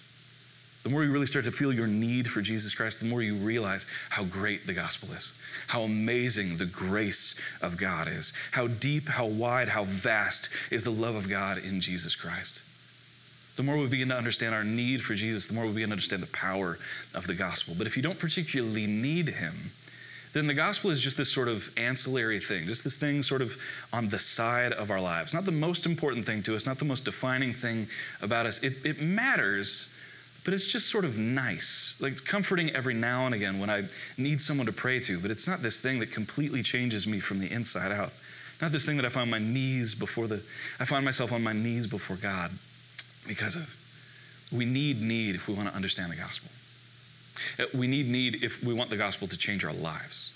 The 0.82 0.88
more 0.88 1.04
you 1.04 1.12
really 1.12 1.26
start 1.26 1.44
to 1.44 1.50
feel 1.50 1.72
your 1.72 1.86
need 1.86 2.30
for 2.30 2.40
Jesus 2.40 2.74
Christ, 2.74 3.00
the 3.00 3.06
more 3.06 3.20
you 3.20 3.34
realize 3.34 3.84
how 4.08 4.24
great 4.24 4.66
the 4.66 4.72
gospel 4.72 5.12
is, 5.12 5.38
how 5.66 5.82
amazing 5.82 6.56
the 6.56 6.64
grace 6.64 7.38
of 7.60 7.76
God 7.76 8.08
is, 8.08 8.32
how 8.52 8.68
deep, 8.68 9.08
how 9.08 9.26
wide, 9.26 9.68
how 9.68 9.84
vast 9.84 10.48
is 10.70 10.84
the 10.84 10.90
love 10.90 11.16
of 11.16 11.28
God 11.28 11.58
in 11.58 11.82
Jesus 11.82 12.14
Christ. 12.14 12.62
The 13.56 13.62
more 13.62 13.76
we 13.76 13.86
begin 13.86 14.08
to 14.08 14.16
understand 14.16 14.54
our 14.54 14.64
need 14.64 15.02
for 15.02 15.14
Jesus, 15.14 15.46
the 15.46 15.54
more 15.54 15.66
we 15.66 15.72
begin 15.72 15.90
to 15.90 15.94
understand 15.94 16.22
the 16.22 16.28
power 16.28 16.78
of 17.14 17.26
the 17.26 17.34
gospel. 17.34 17.74
But 17.76 17.86
if 17.86 17.96
you 17.96 18.02
don't 18.02 18.18
particularly 18.18 18.86
need 18.86 19.28
Him, 19.28 19.72
then 20.32 20.46
the 20.46 20.54
gospel 20.54 20.90
is 20.90 21.02
just 21.02 21.16
this 21.16 21.30
sort 21.30 21.48
of 21.48 21.70
ancillary 21.76 22.38
thing, 22.38 22.66
just 22.66 22.84
this 22.84 22.96
thing 22.96 23.22
sort 23.22 23.42
of 23.42 23.56
on 23.92 24.08
the 24.08 24.18
side 24.18 24.72
of 24.72 24.90
our 24.90 25.00
lives. 25.00 25.34
Not 25.34 25.44
the 25.44 25.52
most 25.52 25.86
important 25.86 26.24
thing 26.24 26.42
to 26.44 26.54
us, 26.54 26.66
not 26.66 26.78
the 26.78 26.84
most 26.84 27.04
defining 27.04 27.52
thing 27.52 27.88
about 28.22 28.46
us. 28.46 28.62
It, 28.62 28.74
it 28.84 29.02
matters, 29.02 29.92
but 30.44 30.54
it's 30.54 30.70
just 30.70 30.88
sort 30.88 31.04
of 31.04 31.18
nice. 31.18 31.96
Like 32.00 32.12
it's 32.12 32.20
comforting 32.20 32.70
every 32.70 32.94
now 32.94 33.26
and 33.26 33.34
again 33.34 33.58
when 33.58 33.70
I 33.70 33.84
need 34.16 34.40
someone 34.40 34.66
to 34.66 34.72
pray 34.72 35.00
to, 35.00 35.18
but 35.18 35.32
it's 35.32 35.48
not 35.48 35.62
this 35.62 35.80
thing 35.80 35.98
that 35.98 36.12
completely 36.12 36.62
changes 36.62 37.08
me 37.08 37.18
from 37.18 37.40
the 37.40 37.50
inside 37.50 37.90
out. 37.90 38.12
Not 38.62 38.70
this 38.70 38.86
thing 38.86 38.96
that 38.98 39.06
I 39.06 39.08
find 39.08 39.30
my 39.30 39.38
knees 39.38 39.96
before 39.96 40.28
the, 40.28 40.42
I 40.78 40.84
find 40.84 41.04
myself 41.04 41.32
on 41.32 41.42
my 41.42 41.52
knees 41.52 41.88
before 41.88 42.16
God 42.16 42.52
because 43.26 43.56
of. 43.56 43.76
We 44.52 44.64
need 44.64 45.00
need 45.00 45.34
if 45.34 45.48
we 45.48 45.54
want 45.54 45.68
to 45.68 45.74
understand 45.74 46.10
the 46.10 46.16
gospel. 46.16 46.50
Uh, 47.58 47.64
we 47.76 47.86
need 47.86 48.08
need 48.08 48.42
if 48.42 48.62
we 48.62 48.74
want 48.74 48.90
the 48.90 48.96
gospel 48.96 49.28
to 49.28 49.36
change 49.36 49.64
our 49.64 49.72
lives. 49.72 50.32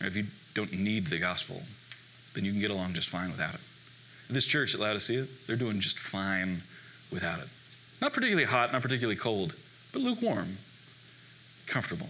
If 0.00 0.16
you 0.16 0.24
don't 0.54 0.72
need 0.72 1.06
the 1.06 1.18
gospel, 1.18 1.62
then 2.34 2.44
you 2.44 2.52
can 2.52 2.60
get 2.60 2.70
along 2.70 2.94
just 2.94 3.08
fine 3.08 3.30
without 3.30 3.54
it. 3.54 3.60
This 4.28 4.46
church 4.46 4.74
at 4.74 4.80
Laodicea, 4.80 5.26
they're 5.46 5.56
doing 5.56 5.80
just 5.80 5.98
fine 5.98 6.62
without 7.10 7.40
it. 7.40 7.48
Not 8.00 8.12
particularly 8.12 8.46
hot, 8.46 8.72
not 8.72 8.82
particularly 8.82 9.16
cold, 9.16 9.54
but 9.92 10.02
lukewarm, 10.02 10.56
comfortable. 11.66 12.08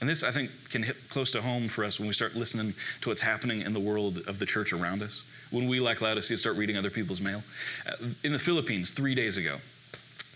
And 0.00 0.08
this, 0.08 0.22
I 0.22 0.30
think, 0.30 0.50
can 0.70 0.82
hit 0.82 0.96
close 1.10 1.30
to 1.32 1.42
home 1.42 1.68
for 1.68 1.84
us 1.84 1.98
when 1.98 2.08
we 2.08 2.14
start 2.14 2.34
listening 2.34 2.74
to 3.02 3.10
what's 3.10 3.20
happening 3.20 3.60
in 3.60 3.74
the 3.74 3.80
world 3.80 4.22
of 4.26 4.38
the 4.38 4.46
church 4.46 4.72
around 4.72 5.02
us. 5.02 5.26
When 5.50 5.68
we, 5.68 5.78
like 5.78 6.00
Laodicea, 6.00 6.38
start 6.38 6.56
reading 6.56 6.76
other 6.76 6.90
people's 6.90 7.20
mail. 7.20 7.42
Uh, 7.86 7.92
in 8.24 8.32
the 8.32 8.38
Philippines, 8.38 8.90
three 8.90 9.14
days 9.14 9.36
ago, 9.36 9.58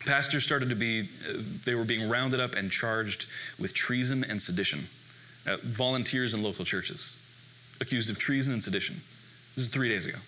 pastors 0.04 0.44
started 0.44 0.68
to 0.68 0.74
be, 0.74 1.02
uh, 1.02 1.38
they 1.64 1.74
were 1.74 1.84
being 1.84 2.10
rounded 2.10 2.40
up 2.40 2.54
and 2.54 2.70
charged 2.70 3.26
with 3.58 3.72
treason 3.72 4.22
and 4.24 4.40
sedition. 4.40 4.86
Uh, 5.46 5.56
volunteers 5.62 6.34
in 6.34 6.42
local 6.42 6.64
churches 6.64 7.16
accused 7.80 8.10
of 8.10 8.18
treason 8.18 8.52
and 8.52 8.62
sedition. 8.62 9.00
This 9.54 9.66
is 9.66 9.68
three 9.68 9.88
days 9.88 10.04
ago. 10.04 10.18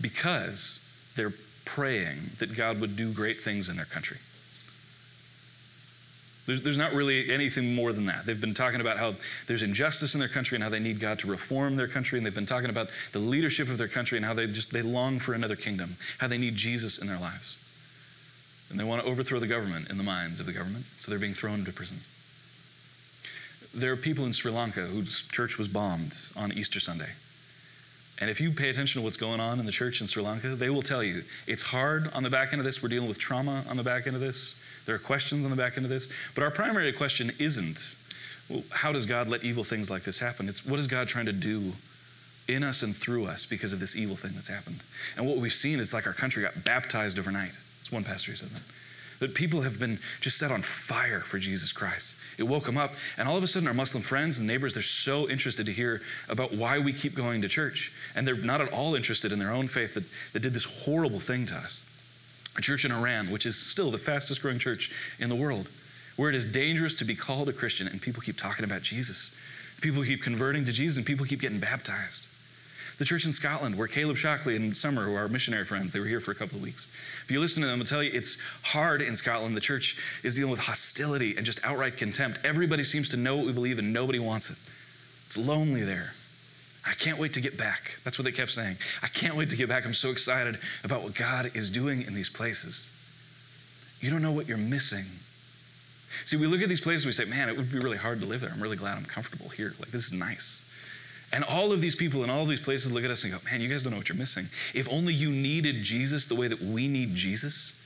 Because 0.00 0.84
they're 1.14 1.32
praying 1.64 2.18
that 2.38 2.56
God 2.56 2.80
would 2.80 2.96
do 2.96 3.12
great 3.12 3.40
things 3.40 3.68
in 3.68 3.76
their 3.76 3.86
country. 3.86 4.18
There's, 6.46 6.62
there's 6.62 6.78
not 6.78 6.92
really 6.92 7.30
anything 7.30 7.74
more 7.74 7.92
than 7.92 8.06
that. 8.06 8.26
They've 8.26 8.40
been 8.40 8.54
talking 8.54 8.80
about 8.80 8.98
how 8.98 9.14
there's 9.46 9.62
injustice 9.62 10.14
in 10.14 10.20
their 10.20 10.28
country 10.28 10.56
and 10.56 10.64
how 10.64 10.70
they 10.70 10.80
need 10.80 10.98
God 10.98 11.20
to 11.20 11.28
reform 11.28 11.76
their 11.76 11.86
country, 11.86 12.18
and 12.18 12.26
they've 12.26 12.34
been 12.34 12.46
talking 12.46 12.70
about 12.70 12.88
the 13.12 13.20
leadership 13.20 13.68
of 13.68 13.78
their 13.78 13.88
country 13.88 14.16
and 14.18 14.24
how 14.24 14.34
they 14.34 14.46
just 14.46 14.72
they 14.72 14.82
long 14.82 15.20
for 15.20 15.34
another 15.34 15.54
kingdom, 15.54 15.96
how 16.18 16.26
they 16.26 16.38
need 16.38 16.56
Jesus 16.56 16.98
in 16.98 17.06
their 17.06 17.18
lives. 17.18 17.58
And 18.70 18.80
they 18.80 18.84
want 18.84 19.02
to 19.02 19.08
overthrow 19.08 19.38
the 19.38 19.46
government 19.46 19.90
in 19.90 19.98
the 19.98 20.02
minds 20.02 20.40
of 20.40 20.46
the 20.46 20.52
government, 20.52 20.84
so 20.96 21.10
they're 21.10 21.20
being 21.20 21.34
thrown 21.34 21.60
into 21.60 21.72
prison. 21.72 21.98
There 23.74 23.92
are 23.92 23.96
people 23.96 24.24
in 24.24 24.32
Sri 24.32 24.50
Lanka 24.50 24.82
whose 24.82 25.22
church 25.22 25.58
was 25.58 25.68
bombed 25.68 26.16
on 26.34 26.52
Easter 26.52 26.80
Sunday. 26.80 27.10
And 28.22 28.30
if 28.30 28.40
you 28.40 28.52
pay 28.52 28.70
attention 28.70 29.00
to 29.00 29.04
what's 29.04 29.16
going 29.16 29.40
on 29.40 29.58
in 29.58 29.66
the 29.66 29.72
church 29.72 30.00
in 30.00 30.06
Sri 30.06 30.22
Lanka, 30.22 30.54
they 30.54 30.70
will 30.70 30.80
tell 30.80 31.02
you 31.02 31.24
it's 31.48 31.60
hard 31.60 32.08
on 32.14 32.22
the 32.22 32.30
back 32.30 32.52
end 32.52 32.60
of 32.60 32.64
this. 32.64 32.80
We're 32.80 32.88
dealing 32.88 33.08
with 33.08 33.18
trauma 33.18 33.64
on 33.68 33.76
the 33.76 33.82
back 33.82 34.06
end 34.06 34.14
of 34.14 34.22
this. 34.22 34.56
There 34.86 34.94
are 34.94 35.00
questions 35.00 35.44
on 35.44 35.50
the 35.50 35.56
back 35.56 35.76
end 35.76 35.84
of 35.84 35.90
this. 35.90 36.08
But 36.36 36.44
our 36.44 36.52
primary 36.52 36.92
question 36.92 37.32
isn't 37.40 37.96
well, 38.48 38.62
how 38.70 38.92
does 38.92 39.06
God 39.06 39.26
let 39.26 39.42
evil 39.42 39.64
things 39.64 39.90
like 39.90 40.04
this 40.04 40.20
happen? 40.20 40.48
It's 40.48 40.64
what 40.64 40.78
is 40.78 40.86
God 40.86 41.08
trying 41.08 41.26
to 41.26 41.32
do 41.32 41.72
in 42.46 42.62
us 42.62 42.84
and 42.84 42.94
through 42.94 43.24
us 43.26 43.44
because 43.44 43.72
of 43.72 43.80
this 43.80 43.96
evil 43.96 44.14
thing 44.14 44.30
that's 44.36 44.46
happened? 44.46 44.84
And 45.16 45.26
what 45.26 45.38
we've 45.38 45.52
seen 45.52 45.80
is 45.80 45.92
like 45.92 46.06
our 46.06 46.12
country 46.12 46.44
got 46.44 46.62
baptized 46.62 47.18
overnight. 47.18 47.50
It's 47.80 47.90
one 47.90 48.04
pastor 48.04 48.30
who 48.30 48.36
said 48.36 48.50
that. 48.50 48.62
That 49.22 49.34
people 49.34 49.62
have 49.62 49.78
been 49.78 50.00
just 50.20 50.36
set 50.36 50.50
on 50.50 50.62
fire 50.62 51.20
for 51.20 51.38
Jesus 51.38 51.70
Christ. 51.70 52.16
It 52.38 52.42
woke 52.42 52.64
them 52.64 52.76
up, 52.76 52.94
and 53.16 53.28
all 53.28 53.36
of 53.36 53.44
a 53.44 53.46
sudden, 53.46 53.68
our 53.68 53.74
Muslim 53.74 54.02
friends 54.02 54.38
and 54.38 54.48
neighbors, 54.48 54.74
they're 54.74 54.82
so 54.82 55.30
interested 55.30 55.64
to 55.66 55.72
hear 55.72 56.02
about 56.28 56.52
why 56.52 56.80
we 56.80 56.92
keep 56.92 57.14
going 57.14 57.40
to 57.42 57.48
church. 57.48 57.92
And 58.16 58.26
they're 58.26 58.34
not 58.34 58.60
at 58.60 58.72
all 58.72 58.96
interested 58.96 59.30
in 59.30 59.38
their 59.38 59.52
own 59.52 59.68
faith 59.68 59.94
that, 59.94 60.02
that 60.32 60.40
did 60.40 60.54
this 60.54 60.64
horrible 60.64 61.20
thing 61.20 61.46
to 61.46 61.54
us 61.54 61.84
a 62.58 62.60
church 62.60 62.84
in 62.84 62.90
Iran, 62.90 63.30
which 63.30 63.46
is 63.46 63.56
still 63.56 63.92
the 63.92 63.96
fastest 63.96 64.42
growing 64.42 64.58
church 64.58 64.90
in 65.20 65.28
the 65.28 65.36
world, 65.36 65.68
where 66.16 66.28
it 66.28 66.34
is 66.34 66.44
dangerous 66.44 66.96
to 66.96 67.04
be 67.04 67.14
called 67.14 67.48
a 67.48 67.52
Christian 67.52 67.86
and 67.86 68.02
people 68.02 68.22
keep 68.22 68.36
talking 68.36 68.64
about 68.64 68.82
Jesus. 68.82 69.36
People 69.80 70.02
keep 70.02 70.20
converting 70.20 70.64
to 70.64 70.72
Jesus 70.72 70.96
and 70.96 71.06
people 71.06 71.26
keep 71.26 71.40
getting 71.40 71.60
baptized. 71.60 72.26
The 73.02 73.06
church 73.06 73.26
in 73.26 73.32
Scotland, 73.32 73.76
where 73.76 73.88
Caleb 73.88 74.16
Shockley 74.16 74.54
and 74.54 74.76
Summer, 74.76 75.04
who 75.04 75.16
are 75.16 75.26
missionary 75.26 75.64
friends, 75.64 75.92
they 75.92 75.98
were 75.98 76.06
here 76.06 76.20
for 76.20 76.30
a 76.30 76.36
couple 76.36 76.58
of 76.58 76.62
weeks. 76.62 76.86
If 77.24 77.32
you 77.32 77.40
listen 77.40 77.60
to 77.62 77.66
them, 77.66 77.80
they'll 77.80 77.88
tell 77.88 78.00
you 78.00 78.12
it's 78.14 78.38
hard 78.62 79.02
in 79.02 79.16
Scotland. 79.16 79.56
The 79.56 79.60
church 79.60 79.96
is 80.22 80.36
dealing 80.36 80.52
with 80.52 80.60
hostility 80.60 81.36
and 81.36 81.44
just 81.44 81.58
outright 81.64 81.96
contempt. 81.96 82.38
Everybody 82.44 82.84
seems 82.84 83.08
to 83.08 83.16
know 83.16 83.34
what 83.34 83.46
we 83.46 83.52
believe 83.52 83.80
and 83.80 83.92
nobody 83.92 84.20
wants 84.20 84.50
it. 84.50 84.56
It's 85.26 85.36
lonely 85.36 85.82
there. 85.82 86.12
I 86.86 86.92
can't 86.92 87.18
wait 87.18 87.32
to 87.32 87.40
get 87.40 87.58
back. 87.58 87.98
That's 88.04 88.20
what 88.20 88.24
they 88.24 88.30
kept 88.30 88.52
saying. 88.52 88.76
I 89.02 89.08
can't 89.08 89.34
wait 89.34 89.50
to 89.50 89.56
get 89.56 89.68
back. 89.68 89.84
I'm 89.84 89.94
so 89.94 90.10
excited 90.10 90.60
about 90.84 91.02
what 91.02 91.16
God 91.16 91.50
is 91.56 91.70
doing 91.70 92.02
in 92.02 92.14
these 92.14 92.28
places. 92.28 92.88
You 93.98 94.10
don't 94.10 94.22
know 94.22 94.30
what 94.30 94.46
you're 94.46 94.56
missing. 94.56 95.06
See, 96.24 96.36
we 96.36 96.46
look 96.46 96.62
at 96.62 96.68
these 96.68 96.80
places 96.80 97.02
and 97.02 97.08
we 97.08 97.14
say, 97.14 97.24
man, 97.24 97.48
it 97.48 97.56
would 97.56 97.72
be 97.72 97.80
really 97.80 97.96
hard 97.96 98.20
to 98.20 98.26
live 98.26 98.42
there. 98.42 98.52
I'm 98.54 98.62
really 98.62 98.76
glad 98.76 98.96
I'm 98.96 99.06
comfortable 99.06 99.48
here. 99.48 99.74
Like, 99.80 99.90
this 99.90 100.06
is 100.06 100.12
nice. 100.12 100.64
And 101.32 101.44
all 101.44 101.72
of 101.72 101.80
these 101.80 101.96
people 101.96 102.24
in 102.24 102.30
all 102.30 102.44
these 102.44 102.60
places 102.60 102.92
look 102.92 103.04
at 103.04 103.10
us 103.10 103.24
and 103.24 103.32
go, 103.32 103.38
man, 103.50 103.60
you 103.60 103.68
guys 103.68 103.82
don't 103.82 103.92
know 103.92 103.96
what 103.96 104.08
you're 104.08 104.18
missing. 104.18 104.48
If 104.74 104.88
only 104.90 105.14
you 105.14 105.30
needed 105.30 105.76
Jesus 105.82 106.26
the 106.26 106.34
way 106.34 106.46
that 106.46 106.60
we 106.60 106.88
need 106.88 107.14
Jesus, 107.14 107.78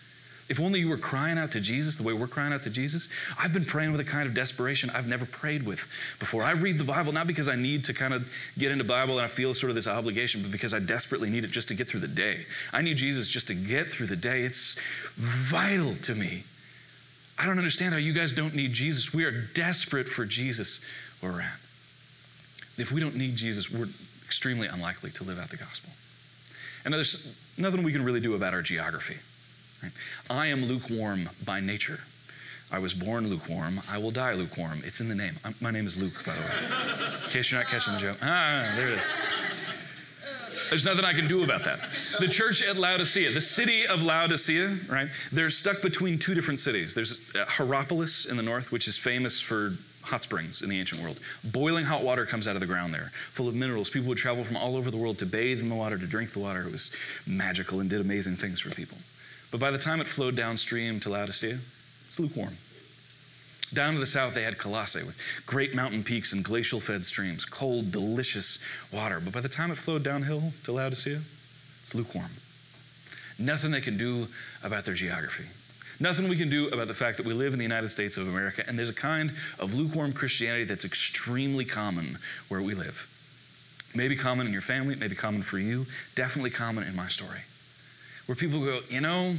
if 0.48 0.60
only 0.60 0.80
you 0.80 0.88
were 0.88 0.96
crying 0.96 1.38
out 1.38 1.52
to 1.52 1.60
Jesus 1.60 1.96
the 1.96 2.02
way 2.02 2.12
we're 2.12 2.28
crying 2.28 2.52
out 2.52 2.62
to 2.64 2.70
Jesus. 2.70 3.08
I've 3.38 3.52
been 3.52 3.64
praying 3.64 3.92
with 3.92 4.00
a 4.00 4.04
kind 4.04 4.28
of 4.28 4.34
desperation 4.34 4.90
I've 4.90 5.08
never 5.08 5.26
prayed 5.26 5.64
with 5.64 5.88
before. 6.20 6.42
I 6.44 6.52
read 6.52 6.78
the 6.78 6.84
Bible 6.84 7.12
not 7.12 7.26
because 7.26 7.48
I 7.48 7.56
need 7.56 7.84
to 7.84 7.94
kind 7.94 8.14
of 8.14 8.32
get 8.56 8.70
into 8.70 8.84
Bible 8.84 9.18
and 9.18 9.24
I 9.24 9.28
feel 9.28 9.54
sort 9.54 9.70
of 9.70 9.74
this 9.74 9.88
obligation, 9.88 10.42
but 10.42 10.52
because 10.52 10.72
I 10.72 10.78
desperately 10.78 11.30
need 11.30 11.44
it 11.44 11.50
just 11.50 11.68
to 11.68 11.74
get 11.74 11.88
through 11.88 12.00
the 12.00 12.08
day. 12.08 12.46
I 12.72 12.82
need 12.82 12.96
Jesus 12.96 13.28
just 13.28 13.48
to 13.48 13.54
get 13.54 13.90
through 13.90 14.06
the 14.06 14.16
day. 14.16 14.42
It's 14.42 14.78
vital 15.16 15.94
to 15.96 16.14
me. 16.14 16.44
I 17.38 17.46
don't 17.46 17.58
understand 17.58 17.92
how 17.92 17.98
you 17.98 18.12
guys 18.12 18.32
don't 18.32 18.54
need 18.54 18.72
Jesus. 18.72 19.12
We 19.12 19.24
are 19.24 19.32
desperate 19.32 20.08
for 20.08 20.24
Jesus 20.24 20.80
where 21.20 21.32
we're 21.32 21.40
at. 21.42 21.65
If 22.78 22.92
we 22.92 23.00
don't 23.00 23.16
need 23.16 23.36
Jesus, 23.36 23.70
we're 23.70 23.88
extremely 24.24 24.66
unlikely 24.66 25.10
to 25.10 25.24
live 25.24 25.38
out 25.38 25.50
the 25.50 25.56
gospel. 25.56 25.90
And 26.84 26.94
there's 26.94 27.36
nothing 27.58 27.82
we 27.82 27.92
can 27.92 28.04
really 28.04 28.20
do 28.20 28.34
about 28.34 28.54
our 28.54 28.62
geography. 28.62 29.16
Right? 29.82 29.92
I 30.30 30.46
am 30.46 30.64
lukewarm 30.64 31.28
by 31.44 31.60
nature. 31.60 32.00
I 32.70 32.78
was 32.78 32.94
born 32.94 33.28
lukewarm. 33.28 33.80
I 33.90 33.98
will 33.98 34.10
die 34.10 34.34
lukewarm. 34.34 34.82
It's 34.84 35.00
in 35.00 35.08
the 35.08 35.14
name. 35.14 35.34
I'm, 35.44 35.54
my 35.60 35.70
name 35.70 35.86
is 35.86 35.96
Luke, 35.96 36.24
by 36.26 36.34
the 36.34 36.40
way. 36.40 37.24
In 37.24 37.30
case 37.30 37.50
you're 37.50 37.60
not 37.60 37.70
catching 37.70 37.94
the 37.94 38.00
joke. 38.00 38.18
Ah, 38.22 38.72
there 38.76 38.88
it 38.88 38.98
is. 38.98 39.12
There's 40.70 40.84
nothing 40.84 41.04
I 41.04 41.12
can 41.12 41.28
do 41.28 41.44
about 41.44 41.64
that. 41.64 41.78
The 42.18 42.26
church 42.26 42.62
at 42.62 42.76
Laodicea, 42.76 43.30
the 43.30 43.40
city 43.40 43.86
of 43.86 44.02
Laodicea, 44.02 44.76
right? 44.88 45.08
They're 45.30 45.50
stuck 45.50 45.80
between 45.80 46.18
two 46.18 46.34
different 46.34 46.58
cities. 46.58 46.92
There's 46.92 47.20
uh, 47.36 47.44
Hierapolis 47.46 48.26
in 48.26 48.36
the 48.36 48.42
north, 48.42 48.72
which 48.72 48.88
is 48.88 48.96
famous 48.96 49.40
for 49.40 49.74
hot 50.06 50.22
springs 50.22 50.62
in 50.62 50.70
the 50.70 50.78
ancient 50.78 51.02
world. 51.02 51.18
Boiling 51.44 51.84
hot 51.84 52.02
water 52.02 52.24
comes 52.24 52.46
out 52.46 52.54
of 52.54 52.60
the 52.60 52.66
ground 52.66 52.94
there, 52.94 53.10
full 53.32 53.48
of 53.48 53.54
minerals. 53.54 53.90
People 53.90 54.08
would 54.08 54.18
travel 54.18 54.44
from 54.44 54.56
all 54.56 54.76
over 54.76 54.90
the 54.90 54.96
world 54.96 55.18
to 55.18 55.26
bathe 55.26 55.60
in 55.60 55.68
the 55.68 55.74
water, 55.74 55.98
to 55.98 56.06
drink 56.06 56.30
the 56.30 56.38
water. 56.38 56.62
It 56.62 56.72
was 56.72 56.92
magical 57.26 57.80
and 57.80 57.90
did 57.90 58.00
amazing 58.00 58.36
things 58.36 58.60
for 58.60 58.70
people. 58.70 58.98
But 59.50 59.60
by 59.60 59.70
the 59.70 59.78
time 59.78 60.00
it 60.00 60.06
flowed 60.06 60.36
downstream 60.36 61.00
to 61.00 61.10
Laodicea, 61.10 61.58
it's 62.06 62.20
lukewarm. 62.20 62.56
Down 63.74 63.94
to 63.94 64.00
the 64.00 64.06
south, 64.06 64.34
they 64.34 64.44
had 64.44 64.58
Colossae 64.58 65.02
with 65.02 65.18
great 65.44 65.74
mountain 65.74 66.04
peaks 66.04 66.32
and 66.32 66.44
glacial 66.44 66.78
fed 66.78 67.04
streams, 67.04 67.44
cold, 67.44 67.90
delicious 67.90 68.60
water. 68.92 69.20
But 69.20 69.32
by 69.32 69.40
the 69.40 69.48
time 69.48 69.72
it 69.72 69.76
flowed 69.76 70.04
downhill 70.04 70.52
to 70.64 70.72
Laodicea, 70.72 71.20
it's 71.82 71.94
lukewarm. 71.94 72.30
Nothing 73.38 73.72
they 73.72 73.80
can 73.80 73.98
do 73.98 74.28
about 74.62 74.84
their 74.84 74.94
geography. 74.94 75.46
Nothing 75.98 76.28
we 76.28 76.36
can 76.36 76.50
do 76.50 76.68
about 76.68 76.88
the 76.88 76.94
fact 76.94 77.16
that 77.16 77.26
we 77.26 77.32
live 77.32 77.52
in 77.52 77.58
the 77.58 77.64
United 77.64 77.88
States 77.90 78.16
of 78.16 78.28
America, 78.28 78.62
and 78.66 78.78
there's 78.78 78.90
a 78.90 78.94
kind 78.94 79.30
of 79.58 79.74
lukewarm 79.74 80.12
Christianity 80.12 80.64
that's 80.64 80.84
extremely 80.84 81.64
common 81.64 82.18
where 82.48 82.60
we 82.60 82.74
live. 82.74 83.08
Maybe 83.94 84.14
common 84.14 84.46
in 84.46 84.52
your 84.52 84.62
family, 84.62 84.94
maybe 84.94 85.14
common 85.14 85.42
for 85.42 85.58
you, 85.58 85.86
definitely 86.14 86.50
common 86.50 86.84
in 86.84 86.94
my 86.94 87.08
story 87.08 87.40
where 88.26 88.36
people 88.36 88.60
go, 88.60 88.80
you 88.90 89.00
know, 89.00 89.36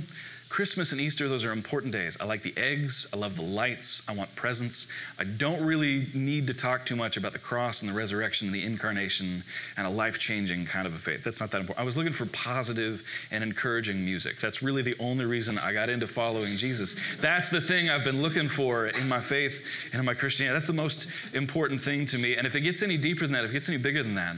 Christmas 0.50 0.94
and 0.94 1.02
Easter, 1.02 1.28
those 1.28 1.44
are 1.44 1.52
important 1.52 1.92
days. 1.92 2.18
I 2.22 2.26
like 2.26 2.42
the 2.42 2.54
eggs. 2.58 3.06
I 3.14 3.18
love 3.18 3.36
the 3.36 3.42
lights. 3.42 4.02
I 4.08 4.14
want 4.14 4.34
presents. 4.36 4.88
I 5.20 5.26
don't 5.26 5.64
really 5.64 6.08
need 6.14 6.48
to 6.48 6.54
talk 6.54 6.86
too 6.86 6.96
much 6.96 7.18
about 7.18 7.34
the 7.34 7.40
cross 7.40 7.82
and 7.82 7.92
the 7.92 7.96
resurrection 7.96 8.48
and 8.48 8.56
the 8.56 8.64
incarnation 8.64 9.44
and 9.76 9.86
a 9.86 9.90
life 9.90 10.20
changing 10.20 10.66
kind 10.66 10.88
of 10.88 10.96
a 10.96 10.98
faith. 10.98 11.24
That's 11.24 11.42
not 11.42 11.52
that 11.52 11.62
important. 11.62 11.82
I 11.82 11.86
was 11.86 11.98
looking 11.98 12.14
for 12.14 12.26
positive 12.28 13.04
and 13.30 13.44
encouraging 13.44 14.04
music. 14.04 14.40
That's 14.40 14.64
really 14.64 14.82
the 14.82 14.96
only 15.00 15.26
reason 15.26 15.58
I 15.58 15.74
got 15.74 15.90
into 15.90 16.08
following 16.08 16.56
Jesus. 16.56 16.96
That's 17.20 17.50
the 17.50 17.62
thing 17.62 17.90
I've 17.90 18.06
been 18.06 18.22
looking 18.22 18.48
for 18.48 18.88
in 18.88 19.08
my 19.10 19.20
faith 19.20 19.66
and 19.92 20.00
in 20.00 20.06
my 20.06 20.14
Christianity. 20.14 20.54
That's 20.54 20.68
the 20.68 20.74
most 20.74 21.10
important 21.34 21.82
thing 21.82 22.06
to 22.08 22.18
me. 22.18 22.36
And 22.36 22.48
if 22.48 22.56
it 22.56 22.62
gets 22.62 22.82
any 22.84 22.98
deeper 22.98 23.26
than 23.26 23.34
that, 23.34 23.44
if 23.44 23.52
it 23.52 23.54
gets 23.54 23.70
any 23.70 23.78
bigger 23.78 24.02
than 24.02 24.16
that, 24.16 24.38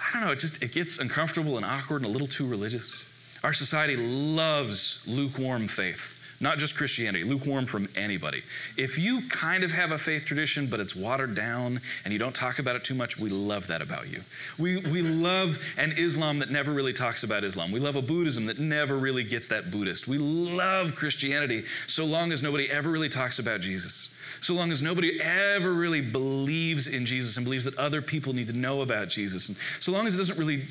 I 0.00 0.18
don't 0.18 0.26
know, 0.26 0.32
it 0.32 0.40
just 0.40 0.62
it 0.62 0.72
gets 0.72 0.98
uncomfortable 0.98 1.56
and 1.56 1.66
awkward 1.66 2.02
and 2.02 2.06
a 2.06 2.08
little 2.08 2.28
too 2.28 2.46
religious. 2.46 3.04
Our 3.44 3.52
society 3.52 3.94
loves 3.96 5.06
lukewarm 5.06 5.68
faith. 5.68 6.12
Not 6.40 6.58
just 6.58 6.76
Christianity, 6.76 7.24
lukewarm 7.24 7.66
from 7.66 7.88
anybody. 7.94 8.42
If 8.78 8.98
you 8.98 9.20
kind 9.28 9.62
of 9.62 9.70
have 9.70 9.92
a 9.92 9.98
faith 9.98 10.24
tradition, 10.24 10.66
but 10.66 10.80
it's 10.80 10.96
watered 10.96 11.34
down 11.34 11.80
and 12.04 12.12
you 12.12 12.18
don't 12.18 12.34
talk 12.34 12.58
about 12.58 12.74
it 12.74 12.84
too 12.84 12.94
much, 12.94 13.18
we 13.18 13.28
love 13.28 13.66
that 13.66 13.82
about 13.82 14.10
you. 14.10 14.22
We, 14.58 14.78
we 14.78 15.02
love 15.02 15.62
an 15.76 15.92
Islam 15.92 16.38
that 16.38 16.50
never 16.50 16.72
really 16.72 16.94
talks 16.94 17.22
about 17.22 17.44
Islam. 17.44 17.70
We 17.70 17.80
love 17.80 17.96
a 17.96 18.02
Buddhism 18.02 18.46
that 18.46 18.58
never 18.58 18.98
really 18.98 19.24
gets 19.24 19.48
that 19.48 19.70
Buddhist. 19.70 20.08
We 20.08 20.16
love 20.18 20.96
Christianity 20.96 21.64
so 21.86 22.06
long 22.06 22.32
as 22.32 22.42
nobody 22.42 22.70
ever 22.70 22.90
really 22.90 23.10
talks 23.10 23.38
about 23.38 23.60
Jesus. 23.60 24.12
So 24.40 24.54
long 24.54 24.72
as 24.72 24.82
nobody 24.82 25.20
ever 25.20 25.72
really 25.72 26.00
believes 26.00 26.88
in 26.88 27.04
Jesus 27.04 27.36
and 27.36 27.44
believes 27.44 27.66
that 27.66 27.78
other 27.78 28.00
people 28.00 28.32
need 28.32 28.46
to 28.46 28.56
know 28.56 28.80
about 28.80 29.08
Jesus. 29.08 29.48
And 29.50 29.58
so 29.80 29.92
long 29.92 30.06
as 30.06 30.14
it 30.14 30.18
doesn't 30.18 30.38
really 30.38 30.62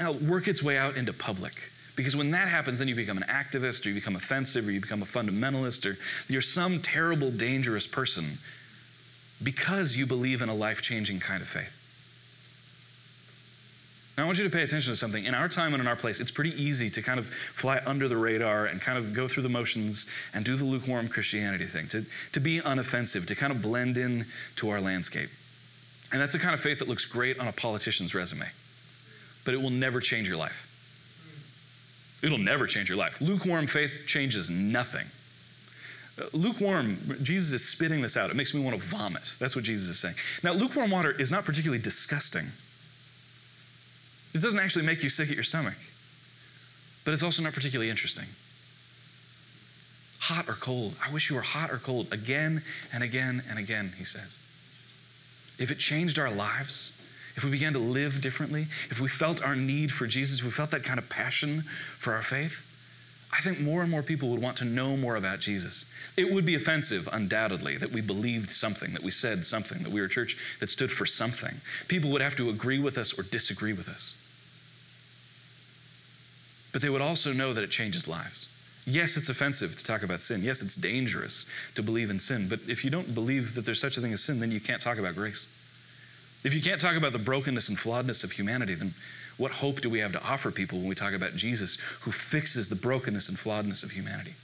uh, 0.00 0.12
work 0.12 0.48
its 0.48 0.62
way 0.62 0.76
out 0.76 0.96
into 0.96 1.12
public. 1.12 1.70
Because 2.00 2.16
when 2.16 2.30
that 2.30 2.48
happens, 2.48 2.78
then 2.78 2.88
you 2.88 2.94
become 2.94 3.18
an 3.18 3.24
activist, 3.24 3.84
or 3.84 3.90
you 3.90 3.94
become 3.94 4.16
offensive, 4.16 4.66
or 4.66 4.70
you 4.70 4.80
become 4.80 5.02
a 5.02 5.04
fundamentalist, 5.04 5.84
or 5.84 5.98
you're 6.32 6.40
some 6.40 6.80
terrible, 6.80 7.30
dangerous 7.30 7.86
person 7.86 8.38
because 9.42 9.98
you 9.98 10.06
believe 10.06 10.40
in 10.40 10.48
a 10.48 10.54
life 10.54 10.80
changing 10.80 11.20
kind 11.20 11.42
of 11.42 11.48
faith. 11.48 11.76
Now, 14.16 14.22
I 14.22 14.26
want 14.26 14.38
you 14.38 14.44
to 14.44 14.50
pay 14.50 14.62
attention 14.62 14.90
to 14.90 14.96
something. 14.96 15.26
In 15.26 15.34
our 15.34 15.46
time 15.46 15.74
and 15.74 15.82
in 15.82 15.86
our 15.86 15.94
place, 15.94 16.20
it's 16.20 16.30
pretty 16.30 16.58
easy 16.62 16.88
to 16.88 17.02
kind 17.02 17.18
of 17.18 17.26
fly 17.26 17.82
under 17.84 18.08
the 18.08 18.16
radar 18.16 18.64
and 18.64 18.80
kind 18.80 18.96
of 18.96 19.12
go 19.12 19.28
through 19.28 19.42
the 19.42 19.50
motions 19.50 20.06
and 20.32 20.42
do 20.42 20.56
the 20.56 20.64
lukewarm 20.64 21.06
Christianity 21.06 21.66
thing, 21.66 21.86
to, 21.88 22.06
to 22.32 22.40
be 22.40 22.60
unoffensive, 22.60 23.26
to 23.26 23.34
kind 23.34 23.52
of 23.52 23.60
blend 23.60 23.98
in 23.98 24.24
to 24.56 24.70
our 24.70 24.80
landscape. 24.80 25.28
And 26.12 26.20
that's 26.22 26.32
the 26.32 26.38
kind 26.38 26.54
of 26.54 26.60
faith 26.60 26.78
that 26.78 26.88
looks 26.88 27.04
great 27.04 27.38
on 27.38 27.46
a 27.46 27.52
politician's 27.52 28.14
resume, 28.14 28.46
but 29.44 29.52
it 29.52 29.60
will 29.60 29.68
never 29.68 30.00
change 30.00 30.26
your 30.26 30.38
life. 30.38 30.66
It'll 32.22 32.38
never 32.38 32.66
change 32.66 32.88
your 32.88 32.98
life. 32.98 33.20
Lukewarm 33.20 33.66
faith 33.66 34.04
changes 34.06 34.50
nothing. 34.50 35.06
Uh, 36.20 36.26
lukewarm, 36.32 36.98
Jesus 37.22 37.52
is 37.52 37.66
spitting 37.66 38.02
this 38.02 38.16
out. 38.16 38.30
It 38.30 38.36
makes 38.36 38.54
me 38.54 38.62
want 38.62 38.76
to 38.76 38.82
vomit. 38.82 39.36
That's 39.38 39.56
what 39.56 39.64
Jesus 39.64 39.88
is 39.88 39.98
saying. 39.98 40.16
Now, 40.42 40.52
lukewarm 40.52 40.90
water 40.90 41.12
is 41.12 41.30
not 41.30 41.44
particularly 41.44 41.82
disgusting. 41.82 42.46
It 44.34 44.42
doesn't 44.42 44.60
actually 44.60 44.84
make 44.86 45.02
you 45.02 45.08
sick 45.08 45.30
at 45.30 45.34
your 45.34 45.44
stomach, 45.44 45.74
but 47.04 47.14
it's 47.14 47.22
also 47.22 47.42
not 47.42 47.52
particularly 47.52 47.90
interesting. 47.90 48.26
Hot 50.20 50.48
or 50.48 50.54
cold? 50.54 50.94
I 51.04 51.10
wish 51.12 51.30
you 51.30 51.36
were 51.36 51.42
hot 51.42 51.70
or 51.70 51.78
cold 51.78 52.12
again 52.12 52.62
and 52.92 53.02
again 53.02 53.42
and 53.48 53.58
again, 53.58 53.92
he 53.96 54.04
says. 54.04 54.38
If 55.58 55.70
it 55.70 55.78
changed 55.78 56.18
our 56.18 56.30
lives, 56.30 56.99
if 57.40 57.44
we 57.44 57.50
began 57.50 57.72
to 57.72 57.78
live 57.78 58.20
differently, 58.20 58.66
if 58.90 59.00
we 59.00 59.08
felt 59.08 59.42
our 59.42 59.56
need 59.56 59.90
for 59.90 60.06
Jesus, 60.06 60.40
if 60.40 60.44
we 60.44 60.50
felt 60.50 60.70
that 60.72 60.84
kind 60.84 60.98
of 60.98 61.08
passion 61.08 61.62
for 61.96 62.12
our 62.12 62.20
faith, 62.20 62.66
I 63.32 63.40
think 63.40 63.58
more 63.58 63.80
and 63.80 63.90
more 63.90 64.02
people 64.02 64.28
would 64.28 64.42
want 64.42 64.58
to 64.58 64.66
know 64.66 64.94
more 64.94 65.16
about 65.16 65.40
Jesus. 65.40 65.86
It 66.18 66.30
would 66.30 66.44
be 66.44 66.54
offensive, 66.54 67.08
undoubtedly, 67.10 67.78
that 67.78 67.92
we 67.92 68.02
believed 68.02 68.50
something, 68.50 68.92
that 68.92 69.02
we 69.02 69.10
said 69.10 69.46
something, 69.46 69.82
that 69.84 69.90
we 69.90 70.00
were 70.00 70.06
a 70.06 70.10
church 70.10 70.36
that 70.60 70.70
stood 70.70 70.92
for 70.92 71.06
something. 71.06 71.62
People 71.88 72.10
would 72.10 72.20
have 72.20 72.36
to 72.36 72.50
agree 72.50 72.78
with 72.78 72.98
us 72.98 73.18
or 73.18 73.22
disagree 73.22 73.72
with 73.72 73.88
us. 73.88 74.16
But 76.74 76.82
they 76.82 76.90
would 76.90 77.00
also 77.00 77.32
know 77.32 77.54
that 77.54 77.64
it 77.64 77.70
changes 77.70 78.06
lives. 78.06 78.48
Yes, 78.84 79.16
it's 79.16 79.30
offensive 79.30 79.78
to 79.78 79.84
talk 79.84 80.02
about 80.02 80.20
sin. 80.20 80.42
Yes, 80.42 80.60
it's 80.60 80.76
dangerous 80.76 81.46
to 81.74 81.82
believe 81.82 82.10
in 82.10 82.18
sin. 82.18 82.48
But 82.50 82.60
if 82.68 82.84
you 82.84 82.90
don't 82.90 83.14
believe 83.14 83.54
that 83.54 83.64
there's 83.64 83.80
such 83.80 83.96
a 83.96 84.02
thing 84.02 84.12
as 84.12 84.22
sin, 84.22 84.40
then 84.40 84.50
you 84.50 84.60
can't 84.60 84.82
talk 84.82 84.98
about 84.98 85.14
grace. 85.14 85.48
If 86.42 86.54
you 86.54 86.62
can't 86.62 86.80
talk 86.80 86.96
about 86.96 87.12
the 87.12 87.18
brokenness 87.18 87.68
and 87.68 87.76
flawedness 87.76 88.24
of 88.24 88.32
humanity, 88.32 88.74
then 88.74 88.94
what 89.36 89.52
hope 89.52 89.80
do 89.80 89.90
we 89.90 90.00
have 90.00 90.12
to 90.12 90.22
offer 90.22 90.50
people 90.50 90.78
when 90.78 90.88
we 90.88 90.94
talk 90.94 91.12
about 91.12 91.34
Jesus 91.34 91.76
who 92.00 92.12
fixes 92.12 92.68
the 92.68 92.76
brokenness 92.76 93.28
and 93.28 93.38
flawedness 93.38 93.82
of 93.82 93.90
humanity? 93.92 94.34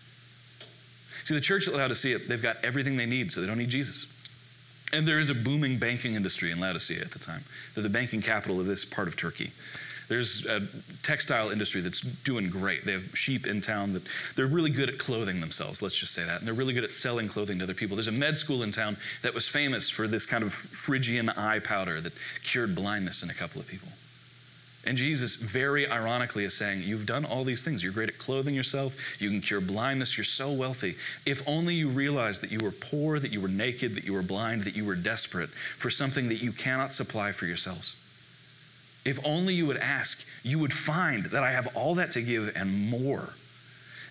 See, 1.25 1.35
the 1.35 1.41
church 1.41 1.67
at 1.67 1.75
Laodicea, 1.75 2.19
they've 2.21 2.43
got 2.43 2.57
everything 2.63 2.97
they 2.97 3.07
need, 3.07 3.33
so 3.33 3.41
they 3.41 3.47
don't 3.47 3.59
need 3.59 3.71
Jesus. 3.71 4.07
And 4.93 5.07
there 5.07 5.19
is 5.19 5.29
a 5.29 5.35
booming 5.35 5.79
banking 5.79 6.15
industry 6.15 6.53
in 6.53 6.59
Laodicea 6.59 7.01
at 7.01 7.11
the 7.11 7.19
time. 7.19 7.43
They're 7.75 7.83
the 7.83 7.89
banking 7.89 8.23
capital 8.23 8.61
of 8.61 8.67
this 8.67 8.85
part 8.85 9.09
of 9.09 9.17
Turkey. 9.17 9.51
There's 10.09 10.47
a 10.47 10.63
textile 11.03 11.51
industry 11.51 11.81
that's 11.81 12.01
doing 12.01 12.49
great. 12.49 12.85
They 12.85 12.93
have 12.93 13.17
sheep 13.17 13.47
in 13.47 13.61
town 13.61 13.93
that 13.95 14.03
they're 14.37 14.47
really 14.47 14.71
good 14.71 14.89
at 14.89 14.99
clothing 14.99 15.41
themselves, 15.41 15.83
let's 15.83 15.99
just 15.99 16.13
say 16.13 16.25
that. 16.25 16.39
And 16.39 16.47
they're 16.47 16.55
really 16.55 16.75
good 16.75 16.85
at 16.85 16.93
selling 16.93 17.29
clothing 17.29 17.59
to 17.59 17.65
other 17.65 17.75
people. 17.75 17.97
There's 17.97 18.07
a 18.07 18.13
med 18.13 18.39
school 18.39 18.63
in 18.63 18.71
town 18.71 18.97
that 19.23 19.35
was 19.35 19.49
famous 19.49 19.91
for 19.91 20.07
this 20.07 20.25
kind 20.25 20.45
of 20.45 20.53
Phrygian 20.53 21.29
eye 21.31 21.59
powder 21.59 22.01
that 22.01 22.13
cured 22.45 22.75
blindness 22.75 23.23
in 23.23 23.31
a 23.31 23.35
couple 23.35 23.61
of 23.61 23.67
people. 23.67 23.89
And 24.87 24.97
Jesus, 24.97 25.35
very 25.35 25.91
ironically, 25.91 26.45
is 26.45 26.55
saying, 26.55 26.83
You've 26.83 27.07
done 27.07 27.25
all 27.25 27.43
these 27.43 27.63
things. 27.63 27.83
You're 27.83 27.93
great 27.93 28.09
at 28.09 28.19
clothing 28.19 28.55
yourself. 28.55 29.21
You 29.21 29.29
can 29.31 29.41
cure 29.41 29.61
blindness. 29.61 30.17
You're 30.17 30.25
so 30.25 30.53
wealthy. 30.53 30.95
If 31.27 31.47
only 31.49 31.75
you 31.75 31.89
realized 31.89 32.41
that 32.43 32.53
you 32.53 32.61
were 32.61 32.71
poor, 32.71 33.19
that 33.19 33.33
you 33.33 33.41
were 33.41 33.49
naked, 33.49 33.97
that 33.97 34.05
you 34.05 34.13
were 34.13 34.23
blind, 34.23 34.63
that 34.63 34.77
you 34.77 34.85
were 34.85 34.95
desperate 34.95 35.49
for 35.49 35.91
something 35.91 36.29
that 36.29 36.41
you 36.41 36.53
cannot 36.53 36.93
supply 36.93 37.33
for 37.33 37.47
yourselves. 37.47 37.97
If 39.07 39.25
only 39.25 39.55
you 39.55 39.67
would 39.67 39.77
ask, 39.77 40.27
you 40.43 40.59
would 40.59 40.73
find 40.73 41.27
that 41.27 41.45
I 41.45 41.53
have 41.53 41.69
all 41.77 41.95
that 41.95 42.11
to 42.13 42.21
give 42.21 42.53
and 42.57 42.91
more. 42.91 43.31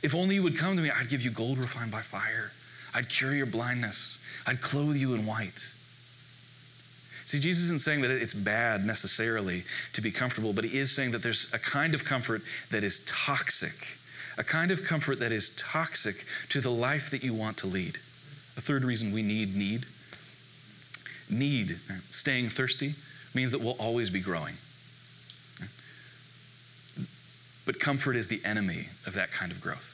If 0.01 0.15
only 0.15 0.35
you 0.35 0.43
would 0.43 0.57
come 0.57 0.77
to 0.77 0.81
me, 0.81 0.89
I'd 0.89 1.09
give 1.09 1.21
you 1.21 1.31
gold 1.31 1.57
refined 1.57 1.91
by 1.91 1.99
fire. 1.99 2.53
I'd 2.93 3.09
cure 3.09 3.35
your 3.35 3.45
blindness. 3.45 4.19
I'd 4.47 4.61
clothe 4.61 4.95
you 4.95 5.13
in 5.13 5.25
white. 5.25 5.69
See, 7.25 7.39
Jesus 7.39 7.65
isn't 7.65 7.81
saying 7.81 8.01
that 8.01 8.11
it's 8.11 8.33
bad 8.33 8.85
necessarily 8.85 9.65
to 9.93 10.01
be 10.01 10.11
comfortable, 10.11 10.53
but 10.53 10.63
he 10.63 10.79
is 10.79 10.95
saying 10.95 11.11
that 11.11 11.21
there's 11.21 11.53
a 11.53 11.59
kind 11.59 11.93
of 11.93 12.05
comfort 12.05 12.41
that 12.71 12.85
is 12.85 13.03
toxic, 13.05 13.97
a 14.37 14.45
kind 14.45 14.71
of 14.71 14.85
comfort 14.85 15.19
that 15.19 15.33
is 15.33 15.49
toxic 15.57 16.23
to 16.49 16.61
the 16.61 16.71
life 16.71 17.11
that 17.11 17.21
you 17.21 17.33
want 17.33 17.57
to 17.57 17.67
lead. 17.67 17.97
A 18.55 18.61
third 18.61 18.85
reason 18.85 19.11
we 19.11 19.23
need 19.23 19.57
need. 19.57 19.85
Need, 21.29 21.79
staying 22.11 22.47
thirsty, 22.47 22.93
means 23.33 23.51
that 23.51 23.59
we'll 23.59 23.73
always 23.73 24.09
be 24.09 24.21
growing. 24.21 24.55
But 27.65 27.79
comfort 27.79 28.15
is 28.15 28.27
the 28.27 28.41
enemy 28.45 28.89
of 29.05 29.13
that 29.13 29.31
kind 29.31 29.51
of 29.51 29.61
growth. 29.61 29.91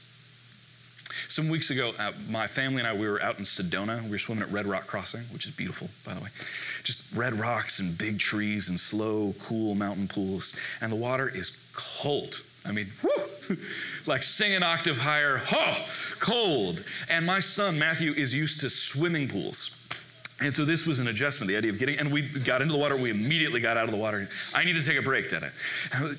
Some 1.28 1.50
weeks 1.50 1.70
ago, 1.70 1.94
uh, 1.98 2.12
my 2.30 2.48
family 2.48 2.80
and 2.80 2.88
I, 2.88 2.94
we 2.94 3.08
were 3.08 3.22
out 3.22 3.38
in 3.38 3.46
Sedona. 3.46 4.04
We 4.04 4.12
were 4.12 4.18
swimming 4.18 4.44
at 4.44 4.52
Red 4.52 4.66
Rock 4.66 4.88
Crossing, 4.88 5.22
which 5.32 5.46
is 5.46 5.52
beautiful, 5.52 5.90
by 6.06 6.14
the 6.14 6.22
way. 6.22 6.30
Just 6.84 7.04
red 7.16 7.40
rocks 7.40 7.80
and 7.80 7.98
big 7.98 8.20
trees 8.20 8.70
and 8.70 8.80
slow, 8.80 9.34
cool 9.42 9.76
mountain 9.76 10.08
pools. 10.08 10.56
And 10.82 10.92
the 10.92 10.98
water 10.98 11.30
is 11.30 11.58
cold. 11.74 12.42
I 12.66 12.72
mean, 12.72 12.88
whoo, 13.04 13.58
like 14.06 14.24
sing 14.24 14.54
an 14.54 14.64
octave 14.64 14.98
higher, 14.98 15.42
oh, 15.52 15.88
cold. 16.20 16.84
And 17.10 17.26
my 17.26 17.40
son, 17.40 17.80
Matthew, 17.80 18.12
is 18.12 18.34
used 18.34 18.60
to 18.62 18.70
swimming 18.70 19.28
pools. 19.28 19.78
And 20.42 20.54
so 20.54 20.66
this 20.66 20.88
was 20.88 21.00
an 21.00 21.08
adjustment, 21.08 21.48
the 21.50 21.56
idea 21.56 21.72
of 21.72 21.78
getting, 21.78 22.00
and 22.00 22.12
we 22.12 22.24
got 22.24 22.62
into 22.62 22.74
the 22.74 22.80
water, 22.80 22.98
we 22.98 23.12
immediately 23.12 23.60
got 23.60 23.78
out 23.78 23.86
of 23.86 23.92
the 23.92 23.98
water. 23.98 24.28
I 24.56 24.64
need 24.64 24.74
to 24.74 24.82
take 24.82 24.98
a 24.98 25.02
break, 25.02 25.30
did 25.30 25.44
I? 25.44 25.50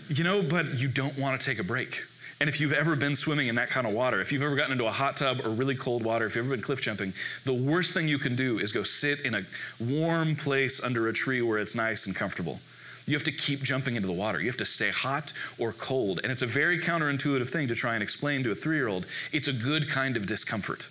You 0.08 0.22
know, 0.22 0.42
but 0.42 0.78
you 0.78 0.88
don't 0.88 1.18
want 1.18 1.40
to 1.40 1.44
take 1.44 1.58
a 1.58 1.64
break. 1.64 2.02
And 2.40 2.48
if 2.48 2.60
you've 2.60 2.72
ever 2.72 2.96
been 2.96 3.14
swimming 3.14 3.48
in 3.48 3.54
that 3.56 3.68
kind 3.68 3.86
of 3.86 3.92
water, 3.92 4.20
if 4.20 4.32
you've 4.32 4.42
ever 4.42 4.56
gotten 4.56 4.72
into 4.72 4.86
a 4.86 4.90
hot 4.90 5.16
tub 5.16 5.40
or 5.44 5.50
really 5.50 5.76
cold 5.76 6.04
water, 6.04 6.26
if 6.26 6.34
you've 6.34 6.44
ever 6.44 6.56
been 6.56 6.64
cliff 6.64 6.80
jumping, 6.80 7.12
the 7.44 7.52
worst 7.52 7.94
thing 7.94 8.08
you 8.08 8.18
can 8.18 8.34
do 8.34 8.58
is 8.58 8.72
go 8.72 8.82
sit 8.82 9.20
in 9.20 9.34
a 9.34 9.42
warm 9.80 10.34
place 10.34 10.82
under 10.82 11.08
a 11.08 11.12
tree 11.12 11.42
where 11.42 11.58
it's 11.58 11.74
nice 11.74 12.06
and 12.06 12.16
comfortable. 12.16 12.60
You 13.06 13.14
have 13.14 13.24
to 13.24 13.32
keep 13.32 13.62
jumping 13.62 13.96
into 13.96 14.08
the 14.08 14.14
water. 14.14 14.40
You 14.40 14.46
have 14.46 14.56
to 14.58 14.64
stay 14.64 14.90
hot 14.90 15.32
or 15.58 15.72
cold. 15.72 16.20
And 16.22 16.30
it's 16.32 16.42
a 16.42 16.46
very 16.46 16.78
counterintuitive 16.78 17.48
thing 17.48 17.68
to 17.68 17.74
try 17.74 17.94
and 17.94 18.02
explain 18.02 18.42
to 18.44 18.50
a 18.50 18.54
three 18.54 18.76
year 18.76 18.88
old. 18.88 19.06
It's 19.32 19.48
a 19.48 19.52
good 19.52 19.88
kind 19.88 20.16
of 20.16 20.26
discomfort. 20.26 20.88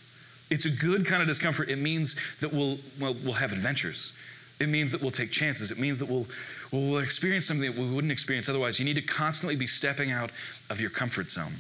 It's 0.52 0.66
a 0.66 0.70
good 0.70 1.06
kind 1.06 1.22
of 1.22 1.30
discomfort. 1.30 1.70
It 1.70 1.78
means 1.78 2.20
that 2.42 2.52
we'll, 2.54 2.78
well, 3.00 3.16
we'll 3.24 3.34
have 3.34 3.54
adventures. 3.54 4.12
It 4.60 4.68
means 4.68 4.92
that 4.92 5.02
we'll 5.02 5.10
take 5.10 5.32
chances. 5.32 5.72
It 5.72 5.80
means 5.80 5.98
that 6.00 6.10
we'll, 6.10 6.28
we'll 6.72 7.00
experience 7.00 7.46
something 7.46 7.72
that 7.72 7.82
we 7.82 7.90
wouldn't 7.90 8.12
experience 8.12 8.50
otherwise. 8.50 8.78
You 8.78 8.86
need 8.86 8.98
to 8.98 9.02
constantly 9.02 9.56
be 9.56 9.66
stepping 9.66 10.12
out 10.12 10.30
of 10.70 10.82
your 10.82 10.90
comfort 10.90 11.30
zone. 11.30 11.54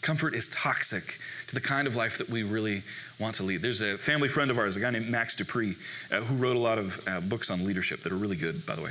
Comfort 0.00 0.34
is 0.34 0.48
toxic 0.48 1.18
to 1.48 1.54
the 1.54 1.60
kind 1.60 1.88
of 1.88 1.96
life 1.96 2.18
that 2.18 2.30
we 2.30 2.44
really 2.44 2.82
want 3.18 3.34
to 3.36 3.42
lead. 3.42 3.62
There's 3.62 3.82
a 3.82 3.98
family 3.98 4.28
friend 4.28 4.50
of 4.50 4.58
ours, 4.58 4.76
a 4.76 4.80
guy 4.80 4.90
named 4.90 5.08
Max 5.08 5.34
De 5.34 5.44
Pree, 5.44 5.74
uh, 6.10 6.20
who 6.20 6.36
wrote 6.36 6.56
a 6.56 6.60
lot 6.60 6.78
of 6.78 7.06
uh, 7.08 7.20
books 7.20 7.50
on 7.50 7.64
leadership 7.64 8.00
that 8.02 8.12
are 8.12 8.16
really 8.16 8.36
good, 8.36 8.64
by 8.64 8.76
the 8.76 8.82
way. 8.82 8.90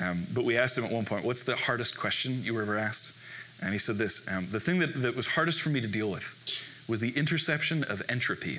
Um, 0.00 0.26
but 0.34 0.44
we 0.44 0.58
asked 0.58 0.76
him 0.76 0.84
at 0.84 0.90
one 0.90 1.04
point, 1.04 1.24
What's 1.24 1.44
the 1.44 1.54
hardest 1.54 1.96
question 1.96 2.42
you 2.42 2.54
were 2.54 2.62
ever 2.62 2.76
asked? 2.76 3.16
And 3.62 3.72
he 3.72 3.78
said 3.78 3.96
this 3.96 4.28
um, 4.30 4.48
The 4.50 4.60
thing 4.60 4.80
that, 4.80 5.00
that 5.02 5.14
was 5.14 5.28
hardest 5.28 5.60
for 5.60 5.70
me 5.70 5.80
to 5.80 5.86
deal 5.86 6.10
with 6.10 6.36
was 6.88 7.00
the 7.00 7.16
interception 7.16 7.84
of 7.84 8.02
entropy. 8.08 8.58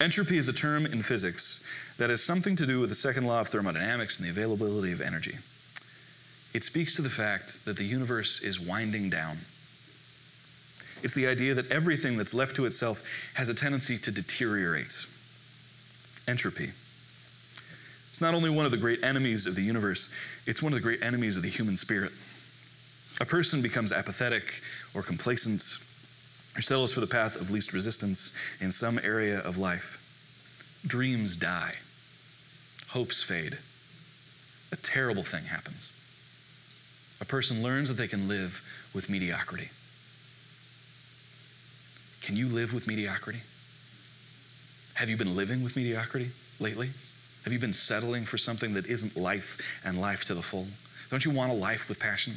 Entropy 0.00 0.38
is 0.38 0.48
a 0.48 0.52
term 0.52 0.86
in 0.86 1.02
physics 1.02 1.64
that 1.98 2.10
has 2.10 2.22
something 2.22 2.56
to 2.56 2.66
do 2.66 2.80
with 2.80 2.88
the 2.88 2.94
second 2.94 3.26
law 3.26 3.40
of 3.40 3.48
thermodynamics 3.48 4.18
and 4.18 4.26
the 4.26 4.30
availability 4.30 4.92
of 4.92 5.00
energy. 5.00 5.36
It 6.52 6.64
speaks 6.64 6.94
to 6.96 7.02
the 7.02 7.10
fact 7.10 7.64
that 7.64 7.76
the 7.76 7.84
universe 7.84 8.40
is 8.40 8.60
winding 8.60 9.10
down. 9.10 9.38
It's 11.02 11.14
the 11.14 11.26
idea 11.26 11.54
that 11.54 11.70
everything 11.70 12.16
that's 12.16 12.34
left 12.34 12.56
to 12.56 12.66
itself 12.66 13.02
has 13.34 13.48
a 13.48 13.54
tendency 13.54 13.98
to 13.98 14.10
deteriorate. 14.10 15.06
Entropy. 16.26 16.70
It's 18.08 18.20
not 18.20 18.34
only 18.34 18.48
one 18.48 18.64
of 18.64 18.70
the 18.70 18.78
great 18.78 19.02
enemies 19.04 19.46
of 19.46 19.54
the 19.54 19.62
universe, 19.62 20.08
it's 20.46 20.62
one 20.62 20.72
of 20.72 20.76
the 20.76 20.82
great 20.82 21.02
enemies 21.02 21.36
of 21.36 21.42
the 21.42 21.48
human 21.48 21.76
spirit. 21.76 22.12
A 23.20 23.24
person 23.24 23.60
becomes 23.60 23.92
apathetic 23.92 24.62
or 24.94 25.02
complacent 25.02 25.78
or 26.56 26.62
settles 26.62 26.92
for 26.92 27.00
the 27.00 27.06
path 27.06 27.36
of 27.36 27.50
least 27.50 27.72
resistance 27.72 28.32
in 28.60 28.70
some 28.70 29.00
area 29.02 29.40
of 29.40 29.58
life. 29.58 30.00
Dreams 30.86 31.36
die, 31.36 31.74
hopes 32.88 33.22
fade. 33.22 33.58
A 34.72 34.76
terrible 34.76 35.22
thing 35.22 35.44
happens. 35.44 35.92
A 37.20 37.24
person 37.24 37.62
learns 37.62 37.88
that 37.88 37.94
they 37.94 38.08
can 38.08 38.28
live 38.28 38.62
with 38.92 39.08
mediocrity. 39.08 39.70
Can 42.22 42.36
you 42.36 42.48
live 42.48 42.72
with 42.72 42.86
mediocrity? 42.86 43.40
Have 44.94 45.10
you 45.10 45.16
been 45.16 45.36
living 45.36 45.62
with 45.62 45.76
mediocrity 45.76 46.30
lately? 46.60 46.90
Have 47.44 47.52
you 47.52 47.58
been 47.58 47.72
settling 47.72 48.24
for 48.24 48.38
something 48.38 48.74
that 48.74 48.86
isn't 48.86 49.16
life 49.16 49.80
and 49.84 50.00
life 50.00 50.24
to 50.26 50.34
the 50.34 50.42
full? 50.42 50.66
Don't 51.10 51.24
you 51.24 51.30
want 51.30 51.52
a 51.52 51.54
life 51.54 51.88
with 51.88 52.00
passion? 52.00 52.34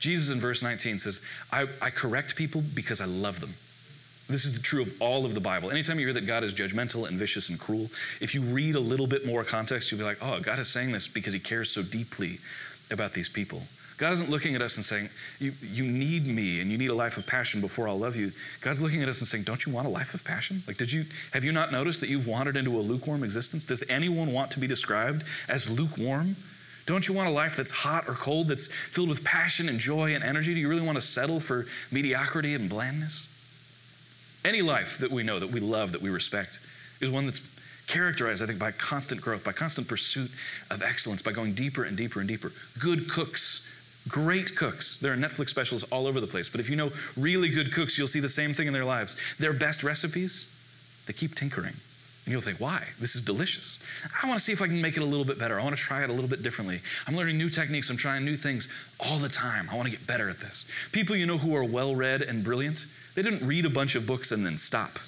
Jesus 0.00 0.30
in 0.30 0.40
verse 0.40 0.62
19 0.62 0.98
says, 0.98 1.20
I, 1.50 1.66
I 1.80 1.90
correct 1.90 2.36
people 2.36 2.62
because 2.74 3.00
I 3.00 3.06
love 3.06 3.40
them. 3.40 3.54
This 4.28 4.44
is 4.44 4.60
true 4.62 4.82
of 4.82 5.02
all 5.02 5.26
of 5.26 5.34
the 5.34 5.40
Bible. 5.40 5.70
Anytime 5.70 5.98
you 5.98 6.06
hear 6.06 6.14
that 6.14 6.26
God 6.26 6.44
is 6.44 6.54
judgmental 6.54 7.06
and 7.06 7.18
vicious 7.18 7.48
and 7.48 7.58
cruel, 7.58 7.90
if 8.20 8.34
you 8.34 8.40
read 8.40 8.76
a 8.76 8.80
little 8.80 9.06
bit 9.06 9.26
more 9.26 9.44
context, 9.44 9.90
you'll 9.90 9.98
be 9.98 10.04
like, 10.04 10.18
oh, 10.22 10.40
God 10.40 10.58
is 10.58 10.68
saying 10.68 10.92
this 10.92 11.08
because 11.08 11.32
he 11.32 11.40
cares 11.40 11.70
so 11.70 11.82
deeply 11.82 12.38
about 12.90 13.12
these 13.12 13.28
people. 13.28 13.62
God 13.98 14.14
isn't 14.14 14.30
looking 14.30 14.54
at 14.56 14.62
us 14.62 14.76
and 14.76 14.84
saying, 14.84 15.10
you, 15.38 15.52
you 15.62 15.84
need 15.84 16.26
me 16.26 16.60
and 16.60 16.70
you 16.70 16.78
need 16.78 16.90
a 16.90 16.94
life 16.94 17.18
of 17.18 17.26
passion 17.26 17.60
before 17.60 17.88
I'll 17.88 17.98
love 17.98 18.16
you. 18.16 18.32
God's 18.60 18.82
looking 18.82 19.02
at 19.02 19.08
us 19.08 19.20
and 19.20 19.28
saying, 19.28 19.44
Don't 19.44 19.64
you 19.64 19.72
want 19.72 19.86
a 19.86 19.90
life 19.90 20.14
of 20.14 20.24
passion? 20.24 20.62
Like, 20.66 20.76
did 20.76 20.90
you 20.90 21.04
have 21.32 21.44
you 21.44 21.52
not 21.52 21.70
noticed 21.70 22.00
that 22.00 22.08
you've 22.08 22.26
wandered 22.26 22.56
into 22.56 22.76
a 22.76 22.80
lukewarm 22.80 23.22
existence? 23.22 23.64
Does 23.64 23.88
anyone 23.88 24.32
want 24.32 24.50
to 24.52 24.60
be 24.60 24.66
described 24.66 25.24
as 25.48 25.70
lukewarm? 25.70 26.34
Don't 26.86 27.06
you 27.06 27.14
want 27.14 27.28
a 27.28 27.32
life 27.32 27.56
that's 27.56 27.70
hot 27.70 28.08
or 28.08 28.14
cold, 28.14 28.48
that's 28.48 28.66
filled 28.66 29.08
with 29.08 29.22
passion 29.22 29.68
and 29.68 29.78
joy 29.78 30.14
and 30.14 30.24
energy? 30.24 30.54
Do 30.54 30.60
you 30.60 30.68
really 30.68 30.82
want 30.82 30.96
to 30.96 31.02
settle 31.02 31.38
for 31.38 31.66
mediocrity 31.90 32.54
and 32.54 32.68
blandness? 32.68 33.28
Any 34.44 34.62
life 34.62 34.98
that 34.98 35.10
we 35.10 35.22
know, 35.22 35.38
that 35.38 35.50
we 35.50 35.60
love, 35.60 35.92
that 35.92 36.02
we 36.02 36.10
respect, 36.10 36.58
is 37.00 37.10
one 37.10 37.26
that's 37.26 37.48
characterized, 37.86 38.42
I 38.42 38.46
think, 38.46 38.58
by 38.58 38.72
constant 38.72 39.20
growth, 39.20 39.44
by 39.44 39.52
constant 39.52 39.86
pursuit 39.86 40.30
of 40.70 40.82
excellence, 40.82 41.22
by 41.22 41.32
going 41.32 41.54
deeper 41.54 41.84
and 41.84 41.96
deeper 41.96 42.18
and 42.18 42.28
deeper. 42.28 42.50
Good 42.80 43.08
cooks, 43.08 43.68
great 44.08 44.56
cooks. 44.56 44.98
There 44.98 45.12
are 45.12 45.16
Netflix 45.16 45.50
specials 45.50 45.84
all 45.84 46.08
over 46.08 46.20
the 46.20 46.26
place, 46.26 46.48
but 46.48 46.60
if 46.60 46.68
you 46.68 46.74
know 46.74 46.90
really 47.16 47.48
good 47.48 47.72
cooks, 47.72 47.96
you'll 47.96 48.08
see 48.08 48.20
the 48.20 48.28
same 48.28 48.52
thing 48.54 48.66
in 48.66 48.72
their 48.72 48.84
lives. 48.84 49.16
Their 49.38 49.52
best 49.52 49.84
recipes, 49.84 50.52
they 51.06 51.12
keep 51.12 51.34
tinkering. 51.34 51.74
And 52.24 52.32
you'll 52.32 52.40
think, 52.40 52.60
why? 52.60 52.86
This 53.00 53.16
is 53.16 53.22
delicious. 53.22 53.80
I 54.22 54.28
want 54.28 54.38
to 54.38 54.44
see 54.44 54.52
if 54.52 54.62
I 54.62 54.68
can 54.68 54.80
make 54.80 54.96
it 54.96 55.02
a 55.02 55.06
little 55.06 55.24
bit 55.24 55.40
better. 55.40 55.58
I 55.58 55.64
want 55.64 55.76
to 55.76 55.82
try 55.82 56.04
it 56.04 56.10
a 56.10 56.12
little 56.12 56.30
bit 56.30 56.42
differently. 56.42 56.80
I'm 57.08 57.16
learning 57.16 57.36
new 57.36 57.48
techniques. 57.48 57.90
I'm 57.90 57.96
trying 57.96 58.24
new 58.24 58.36
things 58.36 58.68
all 59.00 59.18
the 59.18 59.28
time. 59.28 59.68
I 59.72 59.74
want 59.74 59.86
to 59.86 59.90
get 59.90 60.06
better 60.06 60.28
at 60.28 60.38
this. 60.38 60.68
People 60.92 61.16
you 61.16 61.26
know 61.26 61.38
who 61.38 61.56
are 61.56 61.64
well 61.64 61.96
read 61.96 62.22
and 62.22 62.44
brilliant, 62.44 62.86
they 63.16 63.22
didn't 63.22 63.44
read 63.44 63.66
a 63.66 63.70
bunch 63.70 63.96
of 63.96 64.06
books 64.06 64.30
and 64.30 64.46
then 64.46 64.56
stop. 64.56 64.98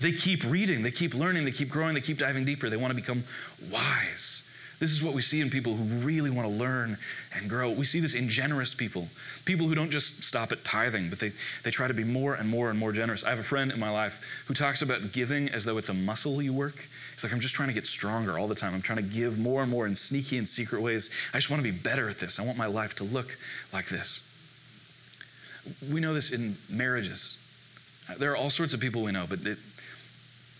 They 0.00 0.12
keep 0.12 0.44
reading, 0.44 0.82
they 0.82 0.90
keep 0.90 1.14
learning, 1.14 1.44
they 1.44 1.50
keep 1.50 1.68
growing, 1.68 1.94
they 1.94 2.00
keep 2.00 2.18
diving 2.18 2.44
deeper. 2.44 2.68
They 2.68 2.76
want 2.76 2.90
to 2.90 2.96
become 2.96 3.24
wise. 3.70 4.47
This 4.80 4.92
is 4.92 5.02
what 5.02 5.12
we 5.12 5.22
see 5.22 5.40
in 5.40 5.50
people 5.50 5.74
who 5.74 5.84
really 6.06 6.30
want 6.30 6.46
to 6.46 6.54
learn 6.54 6.96
and 7.34 7.50
grow. 7.50 7.70
We 7.70 7.84
see 7.84 7.98
this 7.98 8.14
in 8.14 8.28
generous 8.28 8.74
people, 8.74 9.08
people 9.44 9.66
who 9.66 9.74
don't 9.74 9.90
just 9.90 10.22
stop 10.22 10.52
at 10.52 10.62
tithing, 10.62 11.10
but 11.10 11.18
they, 11.18 11.32
they 11.64 11.70
try 11.70 11.88
to 11.88 11.94
be 11.94 12.04
more 12.04 12.34
and 12.34 12.48
more 12.48 12.70
and 12.70 12.78
more 12.78 12.92
generous. 12.92 13.24
I 13.24 13.30
have 13.30 13.40
a 13.40 13.44
friend 13.44 13.72
in 13.72 13.80
my 13.80 13.90
life 13.90 14.44
who 14.46 14.54
talks 14.54 14.82
about 14.82 15.12
giving 15.12 15.48
as 15.48 15.64
though 15.64 15.78
it's 15.78 15.88
a 15.88 15.94
muscle 15.94 16.40
you 16.40 16.52
work. 16.52 16.86
He's 17.12 17.24
like, 17.24 17.32
I'm 17.32 17.40
just 17.40 17.56
trying 17.56 17.68
to 17.68 17.74
get 17.74 17.88
stronger 17.88 18.38
all 18.38 18.46
the 18.46 18.54
time. 18.54 18.72
I'm 18.72 18.82
trying 18.82 19.04
to 19.04 19.14
give 19.14 19.36
more 19.36 19.62
and 19.62 19.70
more 19.70 19.86
in 19.88 19.96
sneaky 19.96 20.38
and 20.38 20.48
secret 20.48 20.80
ways. 20.80 21.10
I 21.34 21.38
just 21.38 21.50
want 21.50 21.60
to 21.60 21.68
be 21.68 21.76
better 21.76 22.08
at 22.08 22.20
this. 22.20 22.38
I 22.38 22.44
want 22.44 22.56
my 22.56 22.66
life 22.66 22.94
to 22.96 23.04
look 23.04 23.36
like 23.72 23.88
this. 23.88 24.24
We 25.90 26.00
know 26.00 26.14
this 26.14 26.32
in 26.32 26.56
marriages. 26.70 27.36
There 28.16 28.30
are 28.30 28.36
all 28.36 28.50
sorts 28.50 28.72
of 28.72 28.80
people 28.80 29.02
we 29.02 29.10
know, 29.10 29.26
but 29.28 29.40
it, 29.44 29.58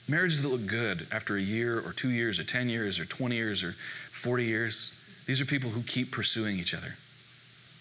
marriages 0.09 0.42
that 0.42 0.48
look 0.48 0.66
good 0.66 1.07
after 1.12 1.37
a 1.37 1.40
year 1.40 1.78
or 1.78 1.92
two 1.92 2.11
years 2.11 2.38
or 2.38 2.44
10 2.44 2.68
years 2.68 2.98
or 2.98 3.04
20 3.04 3.37
years 3.37 3.62
or 3.62 3.74
40 4.18 4.44
years, 4.44 5.04
these 5.26 5.40
are 5.40 5.44
people 5.44 5.70
who 5.70 5.83
keep 5.83 6.11
pursuing 6.11 6.59
each 6.59 6.74
other, 6.74 6.94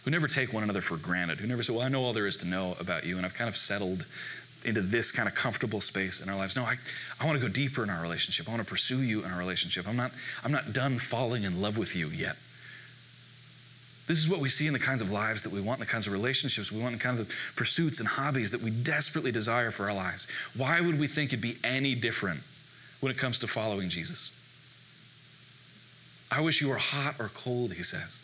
who 0.06 0.12
never 0.12 0.28
take 0.28 0.54
one 0.54 0.64
another 0.64 0.82
for 0.82 0.98
granted, 0.98 1.40
who 1.40 1.48
never 1.48 1.64
say, 1.64 1.74
Well, 1.74 1.82
I 1.82 1.90
know 1.90 2.04
all 2.04 2.14
there 2.14 2.28
is 2.28 2.38
to 2.38 2.48
know 2.48 2.78
about 2.80 3.06
you, 3.06 3.18
and 3.18 3.26
I've 3.26 3.34
kind 3.34 3.48
of 3.48 3.58
settled 3.58 4.06
into 4.66 4.82
this 4.82 5.12
kind 5.12 5.28
of 5.28 5.36
comfortable 5.36 5.82
space 5.82 6.22
in 6.22 6.30
our 6.30 6.36
lives. 6.36 6.56
No, 6.56 6.64
I, 6.64 6.76
I 7.20 7.26
want 7.26 7.40
to 7.40 7.46
go 7.46 7.52
deeper 7.52 7.84
in 7.84 7.90
our 7.90 8.02
relationship. 8.02 8.48
I 8.48 8.52
want 8.52 8.64
to 8.64 8.70
pursue 8.70 9.02
you 9.02 9.24
in 9.24 9.32
our 9.32 9.40
relationship. 9.40 9.88
I'm 9.88 9.96
not, 9.96 10.12
I'm 10.44 10.52
not 10.52 10.74
done 10.74 10.98
falling 10.98 11.44
in 11.44 11.62
love 11.62 11.78
with 11.78 11.96
you 11.96 12.08
yet. 12.08 12.36
This 14.08 14.20
is 14.20 14.30
what 14.30 14.40
we 14.40 14.50
see 14.50 14.68
in 14.68 14.74
the 14.74 14.80
kinds 14.80 15.02
of 15.02 15.12
lives 15.12 15.44
that 15.44 15.52
we 15.52 15.60
want, 15.60 15.80
the 15.80 15.86
kinds 15.86 16.08
of 16.08 16.14
relationships 16.14 16.72
we 16.72 16.82
want, 16.82 16.96
the 16.96 17.02
kinds 17.02 17.20
of 17.20 17.30
pursuits 17.56 18.00
and 18.00 18.08
hobbies 18.08 18.52
that 18.52 18.62
we 18.62 18.72
desperately 18.72 19.32
desire 19.32 19.70
for 19.70 19.90
our 19.90 19.96
lives. 19.96 20.28
Why 20.56 20.80
would 20.80 21.00
we 21.00 21.08
think 21.08 21.32
it'd 21.32 21.42
be 21.42 21.58
any 21.64 21.94
different 21.94 22.42
when 23.02 23.12
it 23.12 23.18
comes 23.18 23.40
to 23.40 23.48
following 23.48 23.90
Jesus? 23.90 24.32
I 26.32 26.42
wish 26.42 26.62
you 26.62 26.70
were 26.70 26.78
hot 26.78 27.16
or 27.20 27.30
cold, 27.30 27.74
he 27.74 27.84
says. 27.84 28.20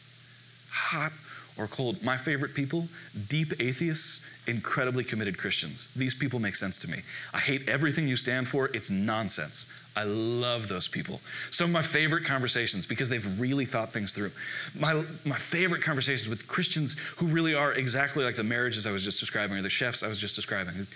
Hot 0.71 1.11
or 1.57 1.67
cold. 1.67 2.03
My 2.03 2.17
favorite 2.17 2.53
people, 2.53 2.87
deep 3.29 3.53
atheists, 3.59 4.25
incredibly 4.47 5.03
committed 5.03 5.37
Christians. 5.37 5.91
These 5.95 6.15
people 6.15 6.39
make 6.39 6.55
sense 6.55 6.79
to 6.79 6.89
me. 6.89 6.99
I 7.33 7.39
hate 7.39 7.69
everything 7.69 8.07
you 8.07 8.15
stand 8.15 8.47
for, 8.47 8.69
it's 8.73 8.89
nonsense. 8.89 9.67
I 9.95 10.03
love 10.03 10.67
those 10.67 10.87
people. 10.87 11.21
Some 11.51 11.65
of 11.65 11.71
my 11.71 11.83
favorite 11.83 12.25
conversations 12.25 12.85
because 12.87 13.09
they've 13.09 13.39
really 13.39 13.65
thought 13.65 13.93
things 13.93 14.11
through. 14.11 14.31
My, 14.77 15.03
my 15.23 15.37
favorite 15.37 15.83
conversations 15.83 16.27
with 16.27 16.47
Christians 16.47 16.97
who 17.17 17.27
really 17.27 17.53
are 17.53 17.73
exactly 17.73 18.23
like 18.23 18.35
the 18.35 18.43
marriages 18.43 18.87
I 18.87 18.91
was 18.91 19.03
just 19.03 19.19
describing 19.19 19.57
or 19.57 19.61
the 19.61 19.69
chefs 19.69 20.01
I 20.01 20.07
was 20.07 20.19
just 20.19 20.35
describing. 20.35 20.87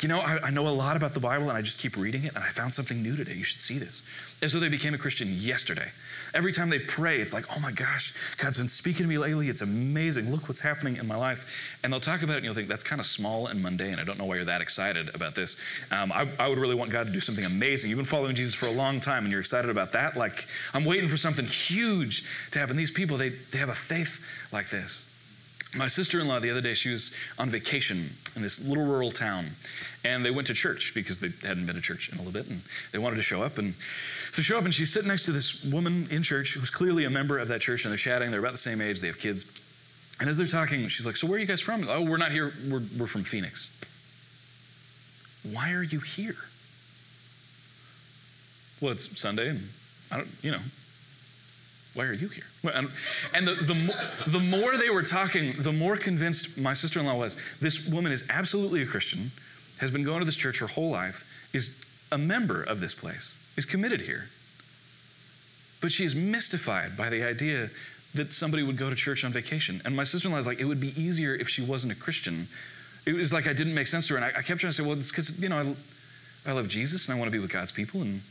You 0.00 0.08
know, 0.08 0.20
I, 0.20 0.38
I 0.44 0.50
know 0.50 0.68
a 0.68 0.70
lot 0.70 0.96
about 0.96 1.12
the 1.12 1.20
Bible 1.20 1.48
and 1.48 1.58
I 1.58 1.62
just 1.62 1.80
keep 1.80 1.96
reading 1.96 2.22
it 2.24 2.34
and 2.34 2.44
I 2.44 2.48
found 2.48 2.72
something 2.72 3.02
new 3.02 3.16
today. 3.16 3.34
You 3.34 3.42
should 3.42 3.60
see 3.60 3.78
this. 3.78 4.06
As 4.40 4.52
though 4.52 4.60
they 4.60 4.68
became 4.68 4.94
a 4.94 4.98
Christian 4.98 5.28
yesterday. 5.34 5.90
Every 6.34 6.52
time 6.52 6.70
they 6.70 6.78
pray, 6.78 7.18
it's 7.18 7.34
like, 7.34 7.44
oh 7.56 7.58
my 7.58 7.72
gosh, 7.72 8.14
God's 8.36 8.56
been 8.56 8.68
speaking 8.68 9.02
to 9.04 9.08
me 9.08 9.18
lately. 9.18 9.48
It's 9.48 9.62
amazing. 9.62 10.30
Look 10.30 10.46
what's 10.46 10.60
happening 10.60 10.96
in 10.96 11.08
my 11.08 11.16
life. 11.16 11.50
And 11.82 11.92
they'll 11.92 11.98
talk 11.98 12.22
about 12.22 12.34
it 12.34 12.36
and 12.36 12.44
you'll 12.44 12.54
think, 12.54 12.68
that's 12.68 12.84
kind 12.84 13.00
of 13.00 13.06
small 13.06 13.48
and 13.48 13.60
mundane. 13.60 13.98
I 13.98 14.04
don't 14.04 14.18
know 14.18 14.26
why 14.26 14.36
you're 14.36 14.44
that 14.44 14.60
excited 14.60 15.12
about 15.16 15.34
this. 15.34 15.56
Um, 15.90 16.12
I, 16.12 16.28
I 16.38 16.46
would 16.46 16.58
really 16.58 16.76
want 16.76 16.92
God 16.92 17.06
to 17.08 17.12
do 17.12 17.20
something 17.20 17.44
amazing. 17.44 17.90
You've 17.90 17.98
been 17.98 18.06
following 18.06 18.36
Jesus 18.36 18.54
for 18.54 18.66
a 18.66 18.72
long 18.72 19.00
time 19.00 19.24
and 19.24 19.32
you're 19.32 19.40
excited 19.40 19.70
about 19.70 19.90
that. 19.92 20.16
Like, 20.16 20.46
I'm 20.74 20.84
waiting 20.84 21.08
for 21.08 21.16
something 21.16 21.46
huge 21.46 22.22
to 22.52 22.60
happen. 22.60 22.76
These 22.76 22.92
people, 22.92 23.16
they, 23.16 23.30
they 23.30 23.58
have 23.58 23.70
a 23.70 23.74
faith 23.74 24.24
like 24.52 24.70
this. 24.70 25.07
My 25.74 25.86
sister 25.86 26.18
in 26.18 26.28
law, 26.28 26.38
the 26.38 26.50
other 26.50 26.62
day, 26.62 26.72
she 26.72 26.90
was 26.90 27.14
on 27.38 27.50
vacation 27.50 28.10
in 28.34 28.42
this 28.42 28.64
little 28.64 28.84
rural 28.84 29.10
town, 29.10 29.50
and 30.02 30.24
they 30.24 30.30
went 30.30 30.46
to 30.46 30.54
church 30.54 30.92
because 30.94 31.18
they 31.18 31.28
hadn't 31.46 31.66
been 31.66 31.74
to 31.74 31.82
church 31.82 32.08
in 32.10 32.14
a 32.14 32.22
little 32.22 32.32
bit, 32.32 32.48
and 32.48 32.62
they 32.90 32.98
wanted 32.98 33.16
to 33.16 33.22
show 33.22 33.42
up. 33.42 33.58
And 33.58 33.74
so 34.32 34.40
show 34.40 34.56
up, 34.56 34.64
and 34.64 34.74
she's 34.74 34.90
sitting 34.90 35.08
next 35.08 35.26
to 35.26 35.32
this 35.32 35.62
woman 35.64 36.08
in 36.10 36.22
church 36.22 36.54
who's 36.54 36.70
clearly 36.70 37.04
a 37.04 37.10
member 37.10 37.38
of 37.38 37.48
that 37.48 37.60
church, 37.60 37.84
and 37.84 37.92
they're 37.92 37.98
chatting. 37.98 38.30
They're 38.30 38.40
about 38.40 38.52
the 38.52 38.58
same 38.58 38.80
age, 38.80 39.00
they 39.00 39.08
have 39.08 39.18
kids. 39.18 39.44
And 40.20 40.28
as 40.28 40.38
they're 40.38 40.46
talking, 40.46 40.88
she's 40.88 41.04
like, 41.04 41.16
So 41.16 41.26
where 41.26 41.36
are 41.36 41.40
you 41.40 41.46
guys 41.46 41.60
from? 41.60 41.86
Oh, 41.88 42.02
we're 42.02 42.16
not 42.16 42.32
here, 42.32 42.52
we're, 42.68 42.82
we're 42.98 43.06
from 43.06 43.24
Phoenix. 43.24 43.70
Why 45.52 45.72
are 45.72 45.82
you 45.82 46.00
here? 46.00 46.36
Well, 48.80 48.92
it's 48.92 49.20
Sunday, 49.20 49.50
and 49.50 49.68
I 50.10 50.18
don't, 50.18 50.28
you 50.42 50.50
know, 50.50 50.60
why 51.98 52.04
are 52.04 52.12
you 52.12 52.28
here? 52.28 52.44
And 53.34 53.48
the, 53.48 53.54
the, 53.54 54.30
the 54.30 54.38
more 54.38 54.76
they 54.76 54.88
were 54.88 55.02
talking, 55.02 55.52
the 55.58 55.72
more 55.72 55.96
convinced 55.96 56.56
my 56.56 56.72
sister 56.72 57.00
in 57.00 57.06
law 57.06 57.16
was 57.16 57.36
this 57.60 57.88
woman 57.88 58.12
is 58.12 58.24
absolutely 58.30 58.82
a 58.82 58.86
Christian, 58.86 59.32
has 59.78 59.90
been 59.90 60.04
going 60.04 60.20
to 60.20 60.24
this 60.24 60.36
church 60.36 60.60
her 60.60 60.68
whole 60.68 60.90
life, 60.90 61.26
is 61.52 61.84
a 62.12 62.16
member 62.16 62.62
of 62.62 62.78
this 62.78 62.94
place 62.94 63.36
is 63.56 63.66
committed 63.66 64.00
here. 64.00 64.26
But 65.80 65.90
she 65.90 66.04
is 66.04 66.14
mystified 66.14 66.96
by 66.96 67.08
the 67.08 67.24
idea 67.24 67.68
that 68.14 68.32
somebody 68.32 68.62
would 68.62 68.76
go 68.76 68.90
to 68.90 68.96
church 68.96 69.24
on 69.24 69.32
vacation. 69.32 69.82
And 69.84 69.96
my 69.96 70.04
sister 70.04 70.28
in 70.28 70.32
law 70.32 70.38
is 70.38 70.46
like, 70.46 70.60
it 70.60 70.66
would 70.66 70.80
be 70.80 70.98
easier 71.00 71.34
if 71.34 71.48
she 71.48 71.62
wasn't 71.62 71.92
a 71.92 71.96
Christian. 71.96 72.46
It 73.06 73.14
was 73.14 73.32
like 73.32 73.48
I 73.48 73.52
didn't 73.52 73.74
make 73.74 73.88
sense 73.88 74.06
to 74.06 74.14
her. 74.14 74.18
And 74.18 74.24
I, 74.24 74.38
I 74.38 74.42
kept 74.42 74.60
trying 74.60 74.70
to 74.70 74.72
say, 74.72 74.84
well, 74.84 74.96
it's 74.96 75.10
because, 75.10 75.40
you 75.42 75.48
know, 75.48 75.74
I, 76.46 76.50
I 76.50 76.52
love 76.52 76.68
Jesus 76.68 77.08
and 77.08 77.16
I 77.16 77.18
want 77.18 77.28
to 77.28 77.36
be 77.36 77.40
with 77.40 77.52
God's 77.52 77.72
people. 77.72 78.02
And 78.02 78.22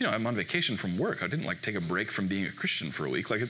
you 0.00 0.06
know, 0.06 0.12
I'm 0.12 0.26
on 0.26 0.34
vacation 0.34 0.78
from 0.78 0.96
work. 0.96 1.22
I 1.22 1.26
didn't 1.26 1.44
like 1.44 1.60
take 1.60 1.74
a 1.74 1.80
break 1.80 2.10
from 2.10 2.26
being 2.26 2.46
a 2.46 2.50
Christian 2.50 2.90
for 2.90 3.04
a 3.04 3.10
week. 3.10 3.28
Like, 3.28 3.40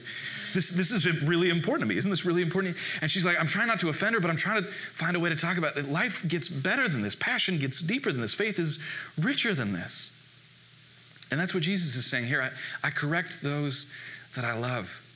this, 0.52 0.70
this 0.70 0.90
is 0.90 1.22
really 1.22 1.48
important 1.48 1.82
to 1.82 1.86
me. 1.86 1.96
Isn't 1.96 2.10
this 2.10 2.24
really 2.24 2.42
important? 2.42 2.76
And 3.00 3.08
she's 3.08 3.24
like, 3.24 3.38
I'm 3.38 3.46
trying 3.46 3.68
not 3.68 3.78
to 3.80 3.88
offend 3.88 4.16
her, 4.16 4.20
but 4.20 4.30
I'm 4.30 4.36
trying 4.36 4.64
to 4.64 4.68
find 4.68 5.16
a 5.16 5.20
way 5.20 5.28
to 5.28 5.36
talk 5.36 5.58
about 5.58 5.76
it. 5.76 5.88
Life 5.88 6.26
gets 6.26 6.48
better 6.48 6.88
than 6.88 7.02
this. 7.02 7.14
Passion 7.14 7.58
gets 7.58 7.80
deeper 7.80 8.10
than 8.10 8.20
this. 8.20 8.34
Faith 8.34 8.58
is 8.58 8.80
richer 9.16 9.54
than 9.54 9.72
this. 9.72 10.10
And 11.30 11.38
that's 11.38 11.54
what 11.54 11.62
Jesus 11.62 11.94
is 11.94 12.04
saying 12.04 12.26
here. 12.26 12.42
I, 12.42 12.88
I 12.88 12.90
correct 12.90 13.42
those 13.42 13.92
that 14.34 14.44
I 14.44 14.58
love. 14.58 15.06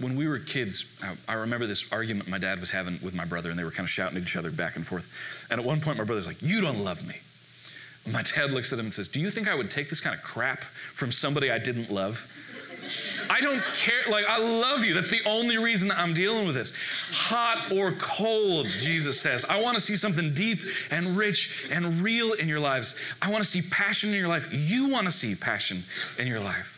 When 0.00 0.16
we 0.16 0.26
were 0.26 0.40
kids, 0.40 0.92
I, 1.00 1.14
I 1.28 1.34
remember 1.34 1.68
this 1.68 1.92
argument 1.92 2.28
my 2.28 2.38
dad 2.38 2.58
was 2.58 2.72
having 2.72 2.98
with 3.04 3.14
my 3.14 3.24
brother, 3.24 3.50
and 3.50 3.58
they 3.58 3.64
were 3.64 3.70
kind 3.70 3.86
of 3.86 3.90
shouting 3.90 4.16
at 4.16 4.24
each 4.24 4.36
other 4.36 4.50
back 4.50 4.74
and 4.74 4.84
forth. 4.84 5.46
And 5.48 5.60
at 5.60 5.64
one 5.64 5.80
point, 5.80 5.96
my 5.96 6.04
brother's 6.04 6.26
like, 6.26 6.42
You 6.42 6.60
don't 6.60 6.82
love 6.82 7.06
me. 7.06 7.14
My 8.06 8.22
dad 8.22 8.52
looks 8.52 8.72
at 8.72 8.78
him 8.78 8.86
and 8.86 8.94
says, 8.94 9.08
Do 9.08 9.20
you 9.20 9.30
think 9.30 9.48
I 9.48 9.54
would 9.54 9.70
take 9.70 9.88
this 9.88 10.00
kind 10.00 10.14
of 10.14 10.22
crap 10.22 10.62
from 10.62 11.10
somebody 11.10 11.50
I 11.50 11.58
didn't 11.58 11.90
love? 11.90 12.30
I 13.28 13.40
don't 13.40 13.62
care. 13.74 14.02
Like, 14.08 14.26
I 14.26 14.38
love 14.38 14.84
you. 14.84 14.94
That's 14.94 15.10
the 15.10 15.22
only 15.26 15.58
reason 15.58 15.90
I'm 15.90 16.14
dealing 16.14 16.46
with 16.46 16.54
this. 16.54 16.72
Hot 17.10 17.72
or 17.72 17.92
cold, 17.92 18.66
Jesus 18.66 19.20
says. 19.20 19.44
I 19.44 19.60
want 19.60 19.74
to 19.74 19.80
see 19.80 19.96
something 19.96 20.34
deep 20.34 20.60
and 20.90 21.16
rich 21.16 21.68
and 21.72 22.00
real 22.00 22.34
in 22.34 22.48
your 22.48 22.60
lives. 22.60 22.98
I 23.20 23.30
want 23.30 23.42
to 23.42 23.48
see 23.48 23.62
passion 23.70 24.10
in 24.10 24.16
your 24.16 24.28
life. 24.28 24.48
You 24.52 24.88
want 24.88 25.06
to 25.06 25.10
see 25.10 25.34
passion 25.34 25.82
in 26.18 26.26
your 26.26 26.40
life. 26.40 26.74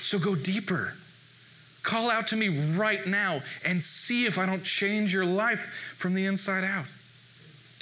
So 0.00 0.18
go 0.18 0.34
deeper. 0.34 0.94
Call 1.82 2.10
out 2.10 2.28
to 2.28 2.36
me 2.36 2.48
right 2.76 3.06
now 3.06 3.40
and 3.64 3.82
see 3.82 4.26
if 4.26 4.38
I 4.38 4.46
don't 4.46 4.62
change 4.62 5.12
your 5.12 5.24
life 5.24 5.94
from 5.96 6.14
the 6.14 6.26
inside 6.26 6.64
out. 6.64 6.86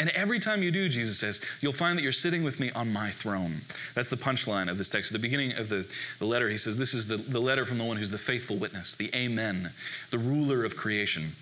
And 0.00 0.08
every 0.10 0.40
time 0.40 0.62
you 0.62 0.70
do, 0.70 0.88
Jesus 0.88 1.18
says, 1.18 1.42
you'll 1.60 1.74
find 1.74 1.98
that 1.98 2.02
you're 2.02 2.10
sitting 2.10 2.42
with 2.42 2.58
me 2.58 2.70
on 2.70 2.90
my 2.90 3.10
throne. 3.10 3.60
That's 3.94 4.08
the 4.08 4.16
punchline 4.16 4.70
of 4.70 4.78
this 4.78 4.88
text. 4.88 5.12
At 5.12 5.20
the 5.20 5.22
beginning 5.22 5.52
of 5.52 5.68
the, 5.68 5.86
the 6.18 6.24
letter, 6.24 6.48
he 6.48 6.56
says, 6.56 6.78
This 6.78 6.94
is 6.94 7.06
the, 7.06 7.18
the 7.18 7.38
letter 7.38 7.66
from 7.66 7.76
the 7.76 7.84
one 7.84 7.98
who's 7.98 8.10
the 8.10 8.18
faithful 8.18 8.56
witness, 8.56 8.94
the 8.94 9.14
Amen, 9.14 9.70
the 10.10 10.18
ruler 10.18 10.64
of 10.64 10.74
creation. 10.74 11.32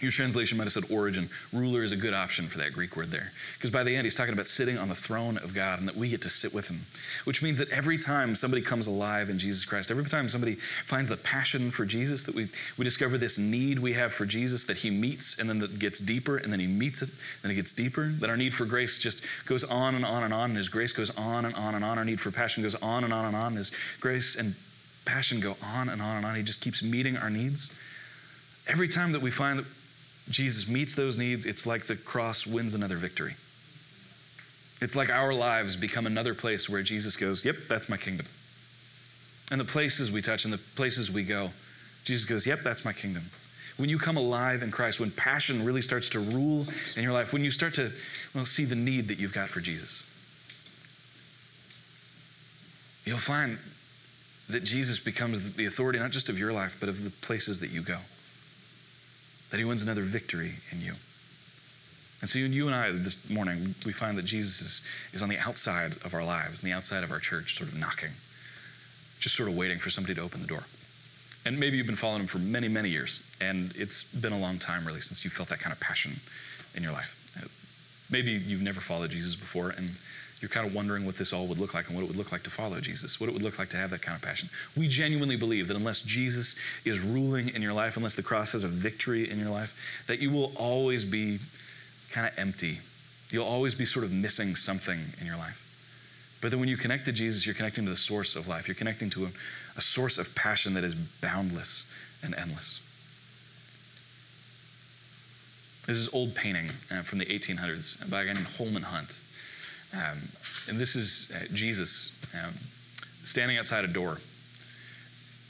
Your 0.00 0.10
translation 0.10 0.58
might 0.58 0.64
have 0.64 0.72
said 0.72 0.90
origin. 0.90 1.30
Ruler 1.52 1.84
is 1.84 1.92
a 1.92 1.96
good 1.96 2.14
option 2.14 2.48
for 2.48 2.58
that 2.58 2.72
Greek 2.72 2.96
word 2.96 3.12
there. 3.12 3.30
Because 3.56 3.70
by 3.70 3.84
the 3.84 3.94
end, 3.94 4.04
he's 4.04 4.16
talking 4.16 4.32
about 4.34 4.48
sitting 4.48 4.76
on 4.76 4.88
the 4.88 4.94
throne 4.94 5.38
of 5.38 5.54
God 5.54 5.78
and 5.78 5.86
that 5.86 5.96
we 5.96 6.08
get 6.08 6.20
to 6.22 6.28
sit 6.28 6.52
with 6.52 6.66
him. 6.66 6.80
Which 7.24 7.42
means 7.42 7.58
that 7.58 7.70
every 7.70 7.96
time 7.96 8.34
somebody 8.34 8.60
comes 8.60 8.88
alive 8.88 9.30
in 9.30 9.38
Jesus 9.38 9.64
Christ, 9.64 9.92
every 9.92 10.04
time 10.04 10.28
somebody 10.28 10.56
finds 10.56 11.08
the 11.08 11.16
passion 11.16 11.70
for 11.70 11.86
Jesus, 11.86 12.24
that 12.24 12.34
we, 12.34 12.48
we 12.76 12.84
discover 12.84 13.16
this 13.18 13.38
need 13.38 13.78
we 13.78 13.92
have 13.92 14.12
for 14.12 14.26
Jesus 14.26 14.64
that 14.64 14.78
he 14.78 14.90
meets 14.90 15.38
and 15.38 15.48
then 15.48 15.60
that 15.60 15.78
gets 15.78 16.00
deeper 16.00 16.38
and 16.38 16.52
then 16.52 16.58
he 16.58 16.66
meets 16.66 17.00
it, 17.00 17.10
then 17.42 17.52
it 17.52 17.54
gets 17.54 17.72
deeper. 17.72 18.08
That 18.08 18.28
our 18.28 18.36
need 18.36 18.52
for 18.52 18.64
grace 18.64 18.98
just 18.98 19.22
goes 19.46 19.62
on 19.62 19.94
and 19.94 20.04
on 20.04 20.24
and 20.24 20.34
on, 20.34 20.50
and 20.50 20.56
his 20.56 20.68
grace 20.68 20.92
goes 20.92 21.16
on 21.16 21.44
and 21.44 21.54
on 21.54 21.76
and 21.76 21.84
on. 21.84 21.98
Our 21.98 22.04
need 22.04 22.20
for 22.20 22.32
passion 22.32 22.64
goes 22.64 22.74
on 22.74 23.04
and 23.04 23.12
on 23.12 23.26
and 23.26 23.36
on. 23.36 23.54
His 23.54 23.70
grace 24.00 24.34
and 24.34 24.56
passion 25.04 25.38
go 25.38 25.56
on 25.62 25.88
and 25.88 26.02
on 26.02 26.16
and 26.16 26.26
on. 26.26 26.34
He 26.34 26.42
just 26.42 26.60
keeps 26.60 26.82
meeting 26.82 27.16
our 27.16 27.30
needs. 27.30 27.72
Every 28.66 28.88
time 28.88 29.12
that 29.12 29.22
we 29.22 29.30
find 29.30 29.60
that 29.60 29.66
Jesus 30.30 30.68
meets 30.68 30.94
those 30.94 31.18
needs, 31.18 31.44
it's 31.44 31.66
like 31.66 31.84
the 31.84 31.96
cross 31.96 32.46
wins 32.46 32.74
another 32.74 32.96
victory. 32.96 33.34
It's 34.80 34.96
like 34.96 35.10
our 35.10 35.32
lives 35.32 35.76
become 35.76 36.06
another 36.06 36.34
place 36.34 36.68
where 36.68 36.82
Jesus 36.82 37.16
goes, 37.16 37.44
Yep, 37.44 37.56
that's 37.68 37.88
my 37.88 37.96
kingdom. 37.96 38.26
And 39.50 39.60
the 39.60 39.64
places 39.64 40.10
we 40.10 40.22
touch 40.22 40.44
and 40.44 40.52
the 40.52 40.58
places 40.58 41.10
we 41.10 41.22
go, 41.22 41.50
Jesus 42.04 42.24
goes, 42.24 42.46
Yep, 42.46 42.60
that's 42.62 42.84
my 42.84 42.92
kingdom. 42.92 43.24
When 43.76 43.88
you 43.88 43.98
come 43.98 44.16
alive 44.16 44.62
in 44.62 44.70
Christ, 44.70 45.00
when 45.00 45.10
passion 45.10 45.64
really 45.64 45.82
starts 45.82 46.08
to 46.10 46.20
rule 46.20 46.66
in 46.96 47.02
your 47.02 47.12
life, 47.12 47.32
when 47.32 47.44
you 47.44 47.50
start 47.50 47.74
to 47.74 47.90
well, 48.34 48.46
see 48.46 48.64
the 48.64 48.74
need 48.74 49.08
that 49.08 49.18
you've 49.18 49.32
got 49.32 49.48
for 49.48 49.60
Jesus, 49.60 50.02
you'll 53.04 53.18
find 53.18 53.58
that 54.48 54.64
Jesus 54.64 55.00
becomes 55.00 55.54
the 55.54 55.66
authority 55.66 55.98
not 55.98 56.10
just 56.10 56.28
of 56.28 56.38
your 56.38 56.52
life, 56.52 56.76
but 56.80 56.88
of 56.88 57.04
the 57.04 57.10
places 57.10 57.60
that 57.60 57.70
you 57.70 57.82
go 57.82 57.98
that 59.54 59.58
he 59.58 59.64
wins 59.64 59.84
another 59.84 60.02
victory 60.02 60.50
in 60.72 60.80
you. 60.80 60.94
And 62.20 62.28
so, 62.28 62.40
you 62.40 62.66
and 62.66 62.74
I 62.74 62.90
this 62.90 63.30
morning, 63.30 63.76
we 63.86 63.92
find 63.92 64.18
that 64.18 64.24
Jesus 64.24 64.60
is, 64.60 64.82
is 65.12 65.22
on 65.22 65.28
the 65.28 65.38
outside 65.38 65.92
of 66.04 66.12
our 66.12 66.24
lives, 66.24 66.64
on 66.64 66.68
the 66.68 66.74
outside 66.74 67.04
of 67.04 67.12
our 67.12 67.20
church, 67.20 67.56
sort 67.56 67.70
of 67.70 67.78
knocking, 67.78 68.10
just 69.20 69.36
sort 69.36 69.48
of 69.48 69.56
waiting 69.56 69.78
for 69.78 69.90
somebody 69.90 70.12
to 70.16 70.20
open 70.22 70.40
the 70.40 70.48
door. 70.48 70.64
And 71.46 71.60
maybe 71.60 71.76
you've 71.76 71.86
been 71.86 71.94
following 71.94 72.22
him 72.22 72.26
for 72.26 72.40
many, 72.40 72.66
many 72.66 72.88
years, 72.88 73.22
and 73.40 73.72
it's 73.76 74.02
been 74.02 74.32
a 74.32 74.38
long 74.40 74.58
time, 74.58 74.84
really, 74.84 75.00
since 75.00 75.22
you 75.22 75.30
felt 75.30 75.50
that 75.50 75.60
kind 75.60 75.72
of 75.72 75.78
passion 75.78 76.18
in 76.74 76.82
your 76.82 76.90
life. 76.90 77.23
Maybe 78.14 78.30
you've 78.30 78.62
never 78.62 78.80
followed 78.80 79.10
Jesus 79.10 79.34
before, 79.34 79.70
and 79.70 79.90
you're 80.40 80.48
kind 80.48 80.64
of 80.64 80.72
wondering 80.72 81.04
what 81.04 81.16
this 81.16 81.32
all 81.32 81.48
would 81.48 81.58
look 81.58 81.74
like 81.74 81.88
and 81.88 81.96
what 81.96 82.04
it 82.04 82.06
would 82.06 82.16
look 82.16 82.30
like 82.30 82.44
to 82.44 82.50
follow 82.50 82.78
Jesus, 82.78 83.18
what 83.18 83.28
it 83.28 83.32
would 83.32 83.42
look 83.42 83.58
like 83.58 83.70
to 83.70 83.76
have 83.76 83.90
that 83.90 84.02
kind 84.02 84.14
of 84.14 84.22
passion. 84.22 84.48
We 84.76 84.86
genuinely 84.86 85.34
believe 85.34 85.66
that 85.66 85.76
unless 85.76 86.00
Jesus 86.00 86.54
is 86.84 87.00
ruling 87.00 87.48
in 87.48 87.60
your 87.60 87.72
life, 87.72 87.96
unless 87.96 88.14
the 88.14 88.22
cross 88.22 88.52
has 88.52 88.62
a 88.62 88.68
victory 88.68 89.28
in 89.28 89.40
your 89.40 89.50
life, 89.50 89.76
that 90.06 90.20
you 90.20 90.30
will 90.30 90.52
always 90.54 91.04
be 91.04 91.40
kind 92.12 92.24
of 92.24 92.38
empty. 92.38 92.78
You'll 93.30 93.48
always 93.48 93.74
be 93.74 93.84
sort 93.84 94.04
of 94.04 94.12
missing 94.12 94.54
something 94.54 95.00
in 95.20 95.26
your 95.26 95.36
life. 95.36 95.60
But 96.40 96.52
then 96.52 96.60
when 96.60 96.68
you 96.68 96.76
connect 96.76 97.06
to 97.06 97.12
Jesus, 97.12 97.44
you're 97.44 97.56
connecting 97.56 97.82
to 97.82 97.90
the 97.90 97.96
source 97.96 98.36
of 98.36 98.46
life. 98.46 98.68
You're 98.68 98.76
connecting 98.76 99.10
to 99.10 99.24
a, 99.24 99.28
a 99.76 99.80
source 99.80 100.18
of 100.18 100.36
passion 100.36 100.74
that 100.74 100.84
is 100.84 100.94
boundless 100.94 101.92
and 102.22 102.32
endless. 102.36 102.80
This 105.86 105.98
is 105.98 106.08
old 106.14 106.34
painting 106.34 106.70
uh, 106.90 107.02
from 107.02 107.18
the 107.18 107.26
1800s 107.26 108.08
by 108.10 108.22
a 108.22 108.26
guy 108.26 108.32
named 108.32 108.46
Holman 108.58 108.84
Hunt. 108.84 109.18
Um, 109.92 110.18
and 110.68 110.78
this 110.78 110.96
is 110.96 111.30
uh, 111.34 111.44
Jesus 111.52 112.18
um, 112.34 112.54
standing 113.24 113.58
outside 113.58 113.84
a 113.84 113.88
door. 113.88 114.18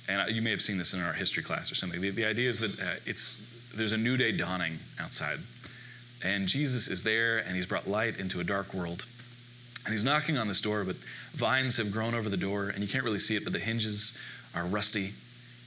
And 0.09 0.35
you 0.35 0.42
may 0.42 0.51
have 0.51 0.61
seen 0.61 0.77
this 0.77 0.92
in 0.92 1.01
our 1.01 1.12
history 1.12 1.42
class 1.42 1.70
or 1.70 1.77
something. 1.77 2.01
The, 2.01 2.11
the 2.11 2.25
idea 2.25 2.51
is 2.51 2.59
that 2.59 2.79
uh, 2.81 2.97
it's, 3.07 3.47
there's 3.75 3.92
a 3.92 3.97
new 3.97 4.16
day 4.16 4.33
dawning 4.33 4.79
outside. 5.01 5.38
And 6.23 6.49
Jesus 6.49 6.88
is 6.88 7.03
there, 7.03 7.38
and 7.38 7.55
he's 7.55 7.66
brought 7.66 7.87
light 7.87 8.18
into 8.18 8.40
a 8.40 8.44
dark 8.44 8.75
world. 8.75 9.05
And 9.85 9.92
he's 9.92 10.05
knocking 10.05 10.37
on 10.37 10.49
this 10.49 10.61
door, 10.61 10.83
but 10.85 10.97
vines 11.33 11.77
have 11.77 11.92
grown 11.92 12.14
over 12.14 12.29
the 12.29 12.37
door, 12.37 12.70
and 12.70 12.79
you 12.79 12.88
can't 12.88 13.05
really 13.05 13.18
see 13.18 13.37
it, 13.37 13.44
but 13.44 13.53
the 13.53 13.59
hinges 13.59 14.18
are 14.55 14.64
rusty. 14.64 15.12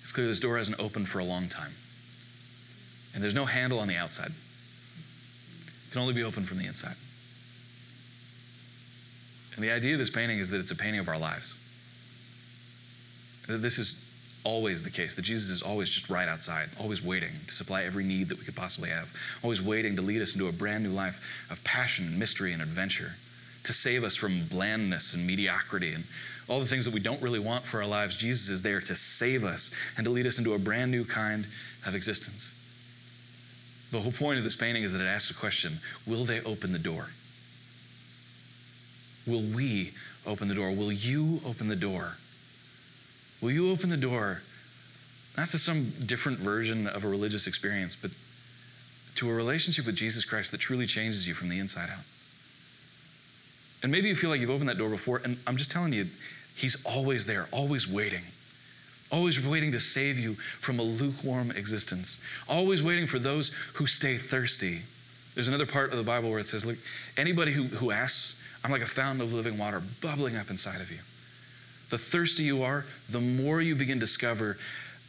It's 0.02 0.12
clear 0.12 0.28
this 0.28 0.40
door 0.40 0.58
hasn't 0.58 0.80
opened 0.80 1.08
for 1.08 1.20
a 1.20 1.24
long 1.24 1.48
time. 1.48 1.74
And 3.14 3.24
there's 3.24 3.36
no 3.36 3.46
handle 3.46 3.80
on 3.80 3.88
the 3.88 3.96
outside, 3.96 4.32
it 5.88 5.92
can 5.92 6.02
only 6.02 6.14
be 6.14 6.24
opened 6.24 6.48
from 6.48 6.58
the 6.58 6.66
inside. 6.66 6.96
And 9.56 9.64
the 9.64 9.72
idea 9.72 9.94
of 9.94 10.00
this 10.00 10.10
painting 10.10 10.38
is 10.38 10.50
that 10.52 10.60
it's 10.60 10.72
a 10.72 10.76
painting 10.76 11.00
of 11.00 11.08
our 11.08 11.18
lives. 11.18 11.58
That 13.48 13.58
this 13.58 13.80
is 13.80 14.04
always 14.44 14.84
the 14.84 14.90
case, 14.90 15.16
that 15.16 15.24
Jesus 15.24 15.50
is 15.50 15.62
always 15.62 15.90
just 15.90 16.10
right 16.10 16.28
outside, 16.28 16.70
always 16.80 17.04
waiting 17.04 17.32
to 17.48 17.54
supply 17.54 17.84
every 17.84 18.04
need 18.04 18.30
that 18.30 18.38
we 18.38 18.46
could 18.46 18.56
possibly 18.56 18.90
have, 18.90 19.12
always 19.44 19.62
waiting 19.62 19.96
to 19.96 20.02
lead 20.02 20.22
us 20.22 20.36
into 20.36 20.48
a 20.48 20.52
brand 20.52 20.84
new 20.84 20.92
life 20.92 21.48
of 21.50 21.64
passion 21.64 22.06
and 22.06 22.20
mystery 22.20 22.54
and 22.54 22.62
adventure, 22.62 23.14
to 23.64 23.74
save 23.74 24.04
us 24.04 24.16
from 24.16 24.46
blandness 24.48 25.14
and 25.14 25.26
mediocrity 25.26 25.94
and 25.94 26.04
all 26.48 26.60
the 26.60 26.66
things 26.66 26.86
that 26.86 26.94
we 26.94 27.00
don't 27.00 27.22
really 27.22 27.40
want 27.40 27.66
for 27.66 27.82
our 27.82 27.88
lives. 27.88 28.16
Jesus 28.16 28.48
is 28.48 28.62
there 28.62 28.80
to 28.80 28.96
save 28.96 29.44
us 29.44 29.72
and 29.98 30.06
to 30.06 30.12
lead 30.12 30.28
us 30.28 30.38
into 30.38 30.54
a 30.54 30.60
brand 30.60 30.92
new 30.92 31.04
kind 31.04 31.46
of 31.86 31.96
existence. 31.96 32.54
The 33.92 34.00
whole 34.00 34.12
point 34.12 34.38
of 34.38 34.44
this 34.44 34.56
painting 34.56 34.84
is 34.84 34.92
that 34.94 35.02
it 35.02 35.08
asks 35.08 35.30
the 35.30 35.36
question 35.36 35.80
will 36.06 36.26
they 36.26 36.42
open 36.42 36.72
the 36.72 36.80
door? 36.80 37.10
Will 39.26 39.42
we 39.42 39.92
open 40.26 40.48
the 40.48 40.56
door? 40.56 40.72
Will 40.72 40.92
you 40.92 41.42
open 41.46 41.68
the 41.68 41.76
door? 41.76 42.16
Will 43.42 43.52
you 43.52 43.70
open 43.70 43.90
the 43.90 43.98
door 43.98 44.42
not 45.38 45.50
to 45.50 45.60
some 45.60 45.92
different 46.06 46.40
version 46.40 46.88
of 46.88 47.04
a 47.04 47.08
religious 47.08 47.46
experience, 47.46 47.96
but 47.96 48.12
to 49.16 49.30
a 49.30 49.34
relationship 49.34 49.86
with 49.86 49.96
Jesus 49.96 50.26
Christ 50.26 50.52
that 50.52 50.60
truly 50.60 50.88
changes 50.88 51.28
you 51.28 51.34
from 51.34 51.50
the 51.50 51.60
inside 51.60 51.90
out? 51.90 52.04
And 53.84 53.92
maybe 53.92 54.08
you 54.08 54.16
feel 54.16 54.30
like 54.30 54.42
you've 54.42 54.50
opened 54.50 54.70
that 54.70 54.78
door 54.78 54.90
before, 54.90 55.22
and 55.24 55.38
I'm 55.46 55.58
just 55.58 55.72
telling 55.72 55.94
you, 55.94 56.08
He's 56.56 56.84
always 56.84 57.28
there, 57.28 57.48
always 57.52 57.88
waiting. 57.88 58.24
Always 59.12 59.46
waiting 59.46 59.72
to 59.72 59.80
save 59.80 60.20
you 60.20 60.34
from 60.34 60.80
a 60.80 60.84
lukewarm 60.84 61.52
existence. 61.52 62.22
Always 62.50 62.84
waiting 62.84 63.08
for 63.08 63.20
those 63.20 63.54
who 63.76 63.88
stay 63.88 64.18
thirsty. 64.18 64.82
There's 65.34 65.48
another 65.48 65.66
part 65.66 65.92
of 65.92 65.98
the 65.98 66.04
Bible 66.04 66.30
where 66.30 66.40
it 66.40 66.48
says, 66.48 66.66
Look, 66.66 66.78
anybody 67.16 67.54
who, 67.54 67.64
who 67.64 67.92
asks 67.92 68.44
I'm 68.64 68.72
like 68.72 68.82
a 68.82 68.86
fountain 68.86 69.22
of 69.22 69.34
living 69.34 69.58
water 69.58 69.82
bubbling 70.02 70.36
up 70.36 70.50
inside 70.50 70.82
of 70.82 70.92
you. 70.92 70.98
The 71.90 71.98
thirstier 71.98 72.46
you 72.46 72.64
are, 72.64 72.86
the 73.10 73.22
more 73.22 73.62
you 73.62 73.76
begin 73.76 73.98
to 73.98 74.02
discover 74.02 74.58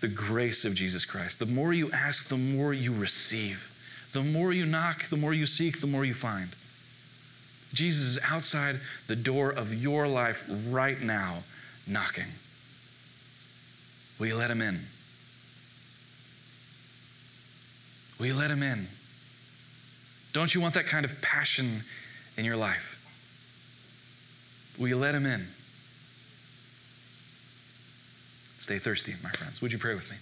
the 0.01 0.07
grace 0.07 0.65
of 0.65 0.75
Jesus 0.75 1.05
Christ. 1.05 1.41
The 1.41 1.47
more 1.47 1.73
you 1.73 1.91
ask, 1.91 2.29
the 2.29 2.37
more 2.37 2.73
you 2.73 2.95
receive. 2.95 3.75
The 4.13 4.23
more 4.23 4.53
you 4.53 4.65
knock, 4.65 5.09
the 5.09 5.17
more 5.17 5.35
you 5.35 5.45
seek, 5.45 5.81
the 5.81 5.89
more 5.89 6.05
you 6.05 6.15
find. 6.15 6.51
Jesus 7.75 8.05
is 8.05 8.19
outside 8.25 8.77
the 9.09 9.17
door 9.17 9.51
of 9.51 9.75
your 9.75 10.07
life 10.07 10.49
right 10.69 11.01
now, 11.01 11.39
knocking. 11.87 12.25
Will 14.19 14.27
you 14.27 14.37
let 14.37 14.51
him 14.51 14.61
in? 14.61 14.81
Will 18.19 18.27
you 18.27 18.35
let 18.35 18.51
him 18.51 18.63
in? 18.63 18.89
Don't 20.33 20.55
you 20.55 20.61
want 20.61 20.75
that 20.75 20.87
kind 20.87 21.05
of 21.05 21.21
passion 21.23 21.83
in 22.37 22.45
your 22.45 22.57
life? 22.57 22.95
Will 24.79 24.89
you 24.89 24.97
let 24.97 25.15
him 25.15 25.27
in? 25.27 25.47
Stay 28.59 28.79
thirsty, 28.79 29.15
my 29.23 29.31
friends. 29.31 29.63
Would 29.63 29.73
you 29.73 29.79
pray 29.79 29.95
with 29.95 30.11
me? 30.11 30.17